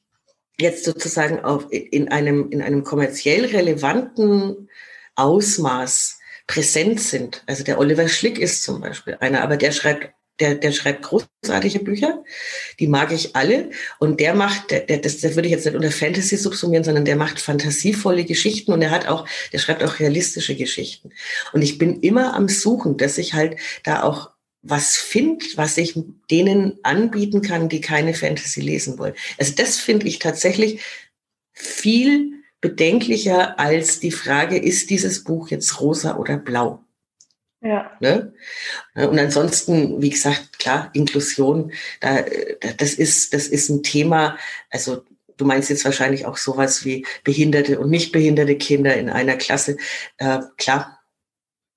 [0.59, 4.71] jetzt sozusagen auf, in, einem, in einem kommerziell relevanten
[5.15, 7.43] Ausmaß präsent sind.
[7.47, 11.81] Also der Oliver Schlick ist zum Beispiel einer, aber der schreibt der, der schreibt großartige
[11.81, 12.23] Bücher,
[12.79, 13.71] die mag ich alle.
[13.99, 17.05] Und der macht, der, der, das, das würde ich jetzt nicht unter Fantasy subsumieren, sondern
[17.05, 21.11] der macht fantasievolle Geschichten und er hat auch, der schreibt auch realistische Geschichten.
[21.53, 24.31] Und ich bin immer am Suchen, dass ich halt da auch
[24.63, 25.95] was finde, was ich
[26.31, 29.15] denen anbieten kann, die keine Fantasy lesen wollen.
[29.39, 30.83] Also das finde ich tatsächlich
[31.53, 36.86] viel bedenklicher als die Frage, ist dieses Buch jetzt rosa oder blau?
[37.67, 37.91] Ja.
[38.01, 38.33] Ne?
[38.95, 42.25] Und ansonsten, wie gesagt, klar, Inklusion, da,
[42.77, 44.39] das ist, das ist ein Thema,
[44.71, 45.03] also
[45.37, 49.77] du meinst jetzt wahrscheinlich auch sowas wie behinderte und nicht behinderte Kinder in einer Klasse.
[50.19, 51.01] Äh, klar,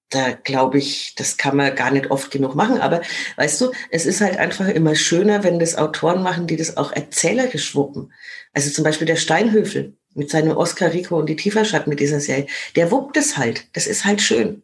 [0.09, 2.79] da glaube ich, das kann man gar nicht oft genug machen.
[2.79, 3.01] Aber
[3.37, 6.91] weißt du, es ist halt einfach immer schöner, wenn das Autoren machen, die das auch
[6.91, 8.13] erzählerisch wuppen.
[8.53, 12.47] Also zum Beispiel der Steinhöfel mit seinem Oscar Rico und die Tieferschatten mit dieser Serie,
[12.75, 13.67] der wuppt es halt.
[13.73, 14.63] Das ist halt schön.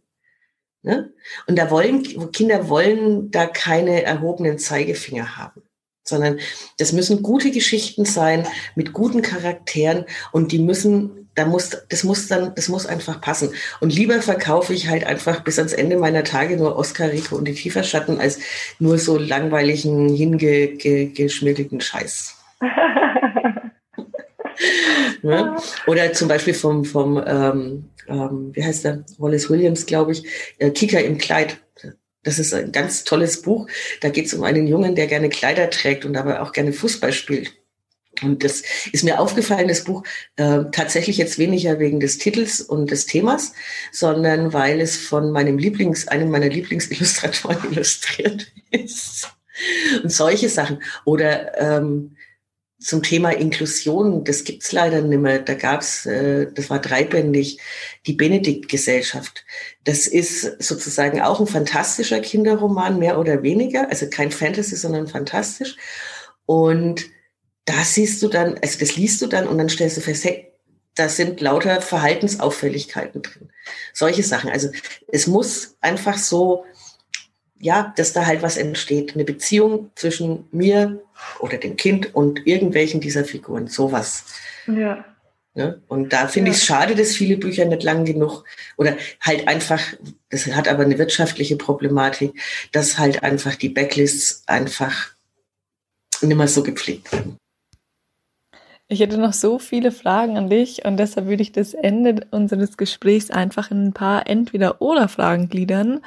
[0.85, 1.11] Ne?
[1.47, 5.63] Und da wollen, Kinder wollen da keine erhobenen Zeigefinger haben,
[6.03, 6.37] sondern
[6.77, 12.27] das müssen gute Geschichten sein mit guten Charakteren und die müssen, da muss, das muss
[12.27, 13.49] dann, das muss einfach passen.
[13.79, 17.47] Und lieber verkaufe ich halt einfach bis ans Ende meiner Tage nur Oscar Rico und
[17.47, 18.37] die Tieferschatten als
[18.77, 22.37] nur so langweiligen, hingeschmirgelten Scheiß.
[25.21, 25.55] ne?
[25.87, 30.25] Oder zum Beispiel vom, vom ähm, ähm, wie heißt der, Wallace Williams, glaube ich,
[30.59, 31.57] äh, Kicker im Kleid.
[32.23, 33.67] Das ist ein ganz tolles Buch.
[34.01, 37.13] Da geht es um einen Jungen, der gerne Kleider trägt und dabei auch gerne Fußball
[37.13, 37.53] spielt.
[38.23, 40.03] Und das ist mir aufgefallen, das Buch,
[40.37, 43.53] äh, tatsächlich jetzt weniger wegen des Titels und des Themas,
[43.91, 49.29] sondern weil es von meinem Lieblings, einem meiner Lieblingsillustratoren illustriert ist.
[50.01, 50.81] Und solche Sachen.
[51.03, 52.15] Oder ähm,
[52.85, 55.39] zum Thema Inklusion, das gibt's leider nicht mehr.
[55.39, 57.59] Da gab's, äh, das war dreibändig,
[58.05, 59.43] die Benedikt-Gesellschaft.
[59.85, 63.89] Das ist sozusagen auch ein fantastischer Kinderroman, mehr oder weniger.
[63.89, 65.77] Also kein Fantasy, sondern fantastisch.
[66.45, 67.05] Und
[67.65, 70.51] da siehst du dann, also das liest du dann und dann stellst du fest, hey,
[70.93, 73.49] da sind lauter Verhaltensauffälligkeiten drin.
[73.93, 74.51] Solche Sachen.
[74.51, 74.69] Also
[75.07, 76.65] es muss einfach so
[77.59, 79.15] ja, dass da halt was entsteht.
[79.15, 81.01] Eine Beziehung zwischen mir
[81.39, 83.67] oder dem Kind und irgendwelchen dieser Figuren.
[83.67, 84.25] Sowas.
[84.67, 85.05] Ja.
[85.53, 85.81] Ne?
[85.87, 86.55] Und da finde ja.
[86.55, 88.43] ich es schade, dass viele Bücher nicht lang genug
[88.77, 89.81] oder halt einfach,
[90.29, 92.33] das hat aber eine wirtschaftliche Problematik,
[92.73, 95.15] dass halt einfach die Backlists einfach
[96.21, 97.37] nicht mehr so gepflegt werden.
[98.87, 102.77] Ich hätte noch so viele Fragen an dich und deshalb würde ich das Ende unseres
[102.77, 106.01] Gesprächs einfach in ein paar Entweder-Oder-Fragen gliedern.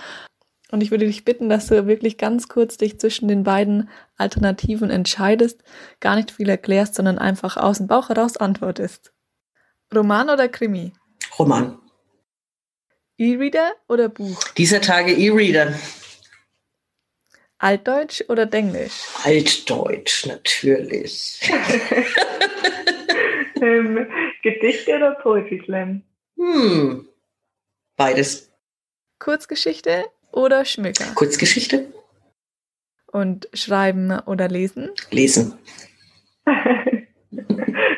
[0.71, 4.91] Und ich würde dich bitten, dass du wirklich ganz kurz dich zwischen den beiden Alternativen
[4.91, 5.63] entscheidest,
[6.01, 9.13] gar nicht viel erklärst, sondern einfach aus dem Bauch heraus antwortest.
[9.95, 10.93] Roman oder Krimi?
[11.39, 11.79] Roman.
[13.17, 14.43] E-Reader oder Buch?
[14.59, 15.75] Dieser Tage E-Reader.
[17.59, 19.03] Altdeutsch oder Denglisch?
[19.25, 21.41] Altdeutsch, natürlich.
[23.61, 24.07] ähm,
[24.43, 26.03] Gedichte oder Poetry Slam?
[26.37, 27.09] Hm.
[27.97, 28.53] Beides.
[29.19, 31.05] Kurzgeschichte oder Schmücker?
[31.15, 31.87] Kurzgeschichte.
[33.11, 34.91] Und schreiben oder lesen?
[35.11, 35.55] Lesen.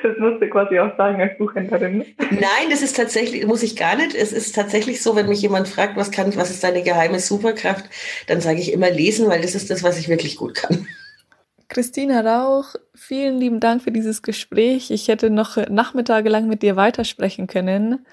[0.03, 2.05] Das musst du quasi auch sagen als Buchhändlerin.
[2.31, 4.15] Nein, das ist tatsächlich, muss ich gar nicht.
[4.15, 7.85] Es ist tatsächlich so, wenn mich jemand fragt, was kann, was ist deine geheime Superkraft,
[8.27, 10.87] dann sage ich immer lesen, weil das ist das, was ich wirklich gut kann.
[11.69, 14.91] Christina Rauch, vielen lieben Dank für dieses Gespräch.
[14.91, 18.05] Ich hätte noch nachmittagelang mit dir weitersprechen können.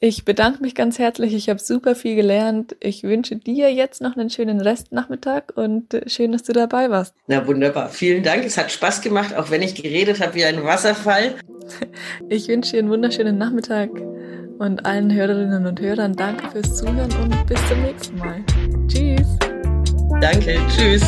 [0.00, 1.34] Ich bedanke mich ganz herzlich.
[1.34, 2.76] Ich habe super viel gelernt.
[2.78, 7.14] Ich wünsche dir jetzt noch einen schönen Restnachmittag und äh, schön, dass du dabei warst.
[7.26, 7.88] Na wunderbar.
[7.88, 8.44] Vielen Dank.
[8.44, 11.34] Es hat Spaß gemacht, auch wenn ich geredet habe wie ein Wasserfall.
[12.30, 13.90] Ich wünsche dir einen wunderschönen Nachmittag
[14.58, 18.42] und allen Hörerinnen und Hörern danke fürs Zuhören und bis zum nächsten Mal.
[18.88, 19.36] Tschüss.
[20.18, 20.58] Danke.
[20.74, 21.04] Tschüss.